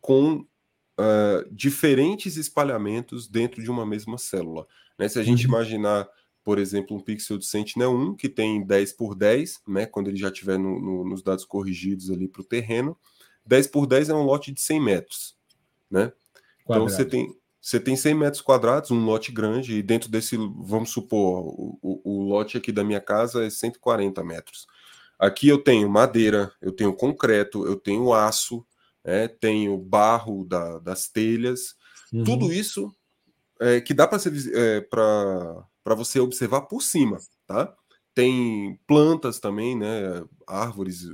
[0.00, 0.46] com
[0.98, 4.66] uh, diferentes espalhamentos dentro de uma mesma célula.
[4.98, 5.08] Né?
[5.08, 5.52] Se a gente uhum.
[5.54, 6.08] imaginar,
[6.42, 10.28] por exemplo, um pixel de Sentinel-1 que tem 10 por 10, né, quando ele já
[10.28, 12.96] estiver no, no, nos dados corrigidos ali para o terreno,
[13.46, 15.36] 10 por 10 é um lote de 100 metros.
[15.90, 16.12] Né?
[16.64, 20.90] Então você tem, você tem 100 metros quadrados, um lote grande, e dentro desse, vamos
[20.90, 24.66] supor, o, o, o, lote aqui da minha casa é 140 metros.
[25.18, 28.64] Aqui eu tenho madeira, eu tenho concreto, eu tenho aço,
[29.08, 31.74] é, tem o barro da, das telhas,
[32.12, 32.24] uhum.
[32.24, 32.94] tudo isso
[33.58, 34.18] é, que dá para
[34.54, 37.16] é, para você observar por cima,
[37.46, 37.74] tá?
[38.14, 40.22] Tem plantas também, né?
[40.46, 41.04] Árvores,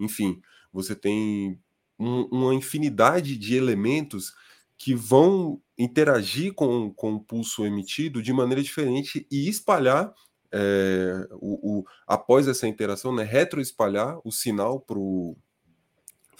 [0.00, 0.40] enfim,
[0.72, 1.60] você tem
[1.98, 4.32] um, uma infinidade de elementos
[4.78, 10.14] que vão interagir com, com o pulso emitido de maneira diferente e espalhar
[10.50, 15.36] é, o, o, após essa interação, né, retroespalhar o sinal para o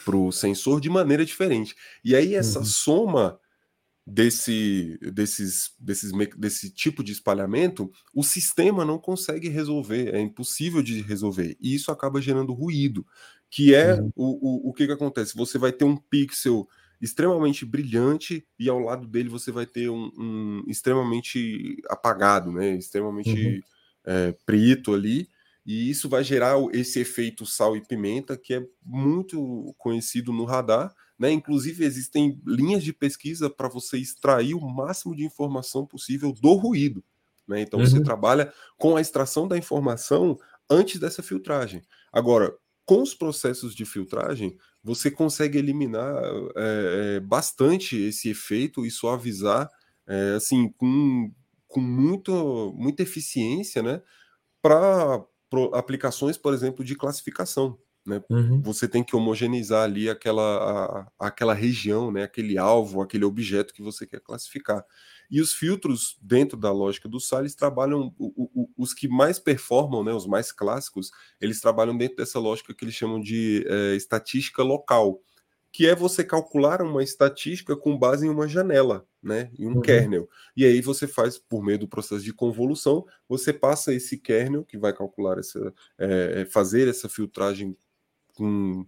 [0.04, 1.74] para o sensor de maneira diferente.
[2.04, 2.64] E aí essa uhum.
[2.64, 3.38] soma
[4.06, 11.02] desse, desses, desses, desse tipo de espalhamento, o sistema não consegue resolver, é impossível de
[11.02, 11.56] resolver.
[11.60, 13.06] E isso acaba gerando ruído,
[13.50, 14.10] que é uhum.
[14.16, 15.36] o, o, o que, que acontece?
[15.36, 16.66] Você vai ter um pixel
[17.00, 22.74] extremamente brilhante e ao lado dele você vai ter um, um extremamente apagado, né?
[22.76, 23.60] extremamente uhum.
[24.04, 25.28] é, preto ali,
[25.68, 30.94] e isso vai gerar esse efeito sal e pimenta, que é muito conhecido no radar.
[31.18, 31.30] Né?
[31.30, 37.04] Inclusive, existem linhas de pesquisa para você extrair o máximo de informação possível do ruído.
[37.46, 37.60] Né?
[37.60, 37.84] Então, uhum.
[37.84, 40.38] você trabalha com a extração da informação
[40.70, 41.82] antes dessa filtragem.
[42.10, 46.14] Agora, com os processos de filtragem, você consegue eliminar
[46.56, 49.68] é, bastante esse efeito e suavizar
[50.06, 51.30] é, assim com,
[51.66, 54.00] com muito, muita eficiência né,
[54.62, 55.22] para
[55.72, 57.78] aplicações, por exemplo, de classificação.
[58.06, 58.22] Né?
[58.30, 58.62] Uhum.
[58.62, 62.22] Você tem que homogeneizar ali aquela, a, aquela região, né?
[62.22, 64.84] aquele alvo, aquele objeto que você quer classificar.
[65.30, 70.02] E os filtros, dentro da lógica do Salles, trabalham, o, o, os que mais performam,
[70.02, 70.12] né?
[70.12, 75.20] os mais clássicos, eles trabalham dentro dessa lógica que eles chamam de é, estatística local
[75.78, 79.80] que é você calcular uma estatística com base em uma janela, né, em um uhum.
[79.80, 80.28] kernel.
[80.56, 84.76] E aí você faz, por meio do processo de convolução, você passa esse kernel que
[84.76, 87.76] vai calcular essa, é, fazer essa filtragem
[88.34, 88.84] com,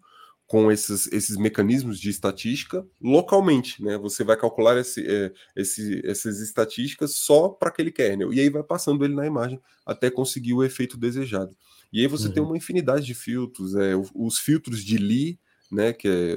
[0.49, 3.97] com esses, esses mecanismos de estatística localmente, né?
[3.99, 8.65] Você vai calcular esse, é, esse, essas estatísticas só para aquele kernel, e aí vai
[8.65, 11.57] passando ele na imagem até conseguir o efeito desejado.
[11.93, 12.33] E aí você uhum.
[12.33, 15.39] tem uma infinidade de filtros, é, os filtros de Lee,
[15.71, 16.37] né, que é,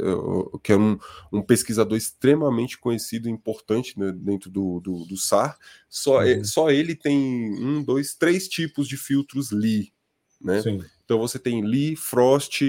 [0.62, 0.98] que é um,
[1.32, 5.58] um pesquisador extremamente conhecido e importante né, dentro do, do, do SAR,
[5.90, 6.44] só, é, uhum.
[6.44, 9.92] só ele tem um, dois, três tipos de filtros Lee,
[10.40, 10.62] né?
[10.62, 10.84] Sim.
[11.04, 12.62] Então você tem Lee, Frost,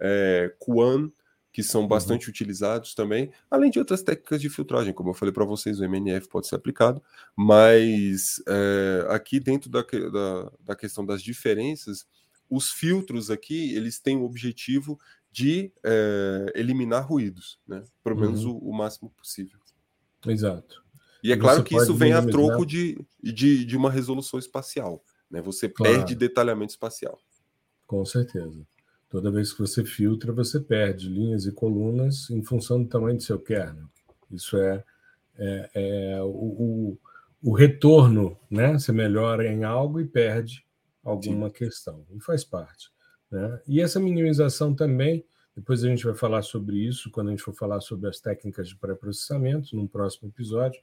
[0.00, 1.10] é, Quan,
[1.52, 1.88] que são uhum.
[1.88, 2.30] bastante uhum.
[2.30, 6.28] utilizados também, além de outras técnicas de filtragem, como eu falei para vocês, o MNF
[6.28, 7.02] pode ser aplicado,
[7.36, 12.06] mas é, aqui dentro da, da, da, questão das diferenças,
[12.48, 14.98] os filtros aqui, eles têm o objetivo
[15.30, 17.82] de é, eliminar ruídos, né?
[18.02, 18.22] pelo uhum.
[18.22, 19.58] menos o, o, máximo possível.
[20.26, 20.82] Exato.
[21.22, 25.04] E é e claro que isso vem a troco de, de, de, uma resolução espacial,
[25.30, 25.40] né?
[25.40, 25.94] você claro.
[25.94, 27.18] perde detalhamento espacial.
[27.86, 28.66] Com certeza.
[29.08, 33.22] Toda vez que você filtra, você perde linhas e colunas em função do tamanho do
[33.22, 33.88] seu kernel.
[34.30, 34.84] Isso é,
[35.38, 36.98] é, é o, o,
[37.42, 38.74] o, retorno, né?
[38.74, 40.62] Você melhora em algo e perde
[41.02, 41.54] alguma Sim.
[41.54, 42.04] questão.
[42.10, 42.90] E faz parte.
[43.30, 43.60] Né?
[43.66, 45.24] E essa minimização também,
[45.54, 48.68] depois a gente vai falar sobre isso quando a gente for falar sobre as técnicas
[48.68, 50.80] de pré-processamento, num próximo episódio.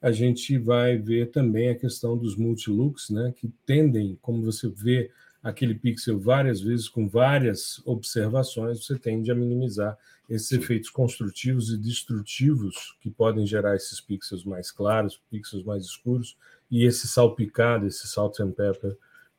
[0.00, 3.32] A gente vai ver também a questão dos multilooks, né?
[3.36, 5.10] Que tendem, como você vê
[5.42, 9.96] aquele pixel várias vezes com várias observações, você tende a minimizar
[10.28, 16.36] esses efeitos construtivos e destrutivos que podem gerar esses pixels mais claros, pixels mais escuros,
[16.68, 18.98] e esse salpicado, esse salt and pepper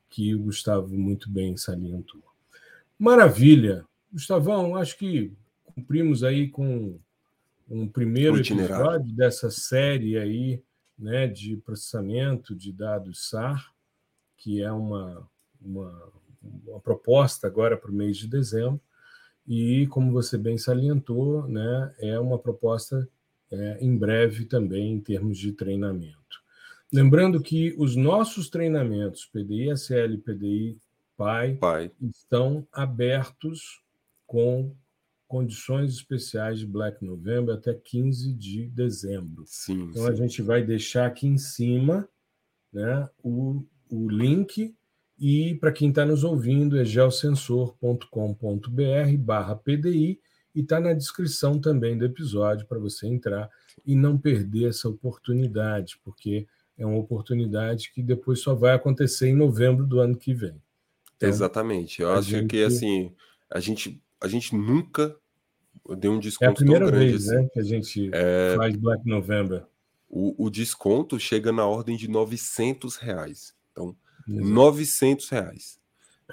[0.10, 2.27] que o Gustavo muito bem salientou.
[2.98, 3.86] Maravilha!
[4.12, 5.34] Gustavão, acho que
[5.64, 7.00] cumprimos aí com
[7.70, 10.64] um primeiro episódio dessa série aí,
[10.98, 13.72] né, de processamento de dados SAR,
[14.38, 15.28] que é uma
[15.62, 16.12] uma,
[16.66, 18.80] uma proposta agora para o mês de dezembro,
[19.48, 23.08] e, como você bem salientou, né, é uma proposta
[23.50, 26.18] é, em breve também em termos de treinamento.
[26.92, 30.78] Lembrando que os nossos treinamentos PDI SL e PDI
[31.18, 31.92] PAI, Pai.
[32.00, 33.82] estão abertos
[34.26, 34.74] com
[35.28, 39.44] condições especiais de Black November até 15 de dezembro.
[39.46, 40.10] Sim, então sim.
[40.10, 42.08] a gente vai deixar aqui em cima
[42.72, 44.74] né, o, o link
[45.20, 50.20] e para quem está nos ouvindo, é geosensor.com.br barra PDI
[50.54, 53.50] e está na descrição também do episódio para você entrar
[53.86, 59.36] e não perder essa oportunidade, porque é uma oportunidade que depois só vai acontecer em
[59.36, 60.62] novembro do ano que vem.
[61.18, 62.02] Então, Exatamente.
[62.02, 62.48] Eu acho gente...
[62.48, 63.14] que assim,
[63.50, 65.16] a gente, a gente nunca
[65.98, 67.36] deu um desconto é a primeira tão grande vez, assim.
[67.36, 68.56] né, que a gente é...
[68.56, 69.66] faz Black November.
[70.10, 73.54] O, o desconto chega na ordem de 900 reais.
[73.72, 73.96] Então,
[74.28, 74.48] Exato.
[74.48, 75.80] 900 reais.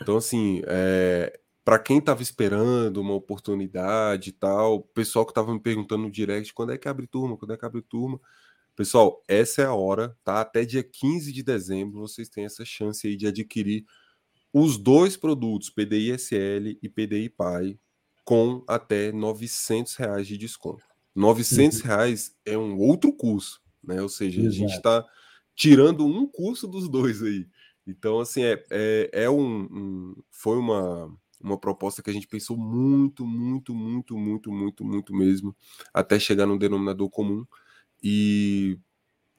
[0.00, 5.52] Então, assim, é, para quem estava esperando uma oportunidade e tal, o pessoal que estava
[5.52, 8.20] me perguntando no direct quando é que abre turma, quando é que abre turma.
[8.76, 10.40] Pessoal, essa é a hora, tá?
[10.40, 13.84] Até dia 15 de dezembro vocês têm essa chance aí de adquirir
[14.54, 17.76] os dois produtos, PDI SL e PDI Pai,
[18.24, 20.84] com até 900 reais de desconto.
[21.12, 21.86] 900 uhum.
[21.86, 24.00] reais é um outro curso, né?
[24.00, 24.54] Ou seja, Exato.
[24.54, 25.04] a gente está
[25.56, 27.48] tirando um curso dos dois aí.
[27.84, 32.56] Então, assim, é, é, é um, um, foi uma, uma proposta que a gente pensou
[32.56, 35.54] muito, muito, muito, muito, muito, muito mesmo,
[35.92, 37.44] até chegar no denominador comum.
[38.00, 38.78] E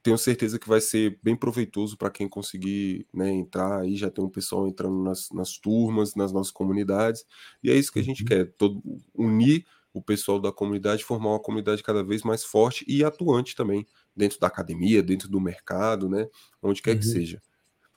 [0.05, 4.23] tenho certeza que vai ser bem proveitoso para quem conseguir né, entrar aí, já tem
[4.23, 7.25] um pessoal entrando nas, nas turmas, nas nossas comunidades,
[7.63, 8.27] e é isso que a gente uhum.
[8.27, 8.83] quer, todo,
[9.15, 13.83] unir o pessoal da comunidade, formar uma comunidade cada vez mais forte e atuante também,
[14.15, 16.27] dentro da academia, dentro do mercado, né,
[16.61, 16.99] onde quer uhum.
[16.99, 17.41] que seja.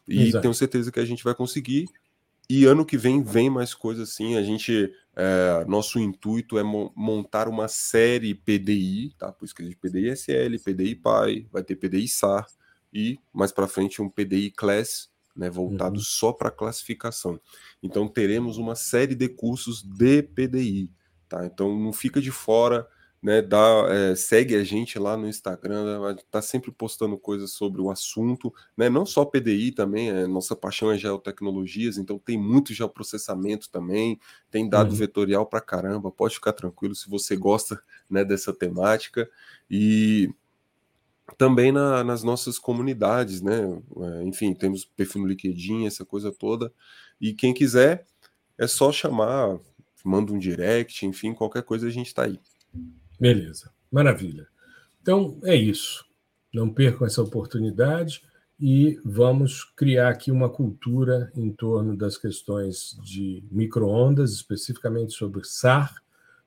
[0.08, 0.40] E Exato.
[0.40, 1.84] tenho certeza que a gente vai conseguir.
[2.50, 4.36] E ano que vem vem mais coisas assim.
[4.36, 9.30] A gente, é, nosso intuito é mo montar uma série PDI, tá?
[9.30, 12.46] Por isso que a gente PDI SL, PDI Pai, vai ter PDI SAR
[12.92, 15.50] e mais para frente um PDI Class, né?
[15.50, 16.02] Voltado uhum.
[16.02, 17.38] só para classificação.
[17.82, 20.90] Então teremos uma série de cursos de PDI,
[21.28, 21.44] tá?
[21.44, 22.88] Então não fica de fora
[23.22, 23.58] né, dá,
[23.88, 28.88] é, segue a gente lá no Instagram, tá sempre postando coisas sobre o assunto, né,
[28.88, 34.20] não só PDI também, é, nossa paixão é geotecnologias, então tem muito geoprocessamento também,
[34.50, 34.96] tem dado uhum.
[34.96, 39.28] vetorial para caramba, pode ficar tranquilo se você gosta né, dessa temática,
[39.68, 40.32] e
[41.36, 46.72] também na, nas nossas comunidades, né, é, enfim, temos perfil no LinkedIn, essa coisa toda,
[47.20, 48.06] e quem quiser
[48.56, 49.58] é só chamar,
[50.04, 52.38] manda um direct, enfim, qualquer coisa a gente está aí.
[53.18, 54.46] Beleza, maravilha.
[55.00, 56.04] Então é isso.
[56.52, 58.22] Não percam essa oportunidade
[58.60, 65.94] e vamos criar aqui uma cultura em torno das questões de microondas, especificamente sobre SAR,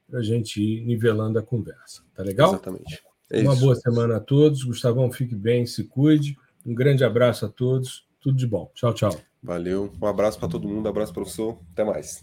[0.09, 2.03] para a gente ir nivelando a conversa.
[2.13, 2.49] Tá legal?
[2.49, 3.01] Exatamente.
[3.29, 4.63] É Uma boa semana a todos.
[4.63, 6.37] Gustavão, fique bem, se cuide.
[6.65, 8.05] Um grande abraço a todos.
[8.19, 8.69] Tudo de bom.
[8.75, 9.17] Tchau, tchau.
[9.41, 9.91] Valeu.
[9.99, 10.85] Um abraço para todo mundo.
[10.85, 11.59] Um abraço, professor.
[11.71, 12.21] Até mais.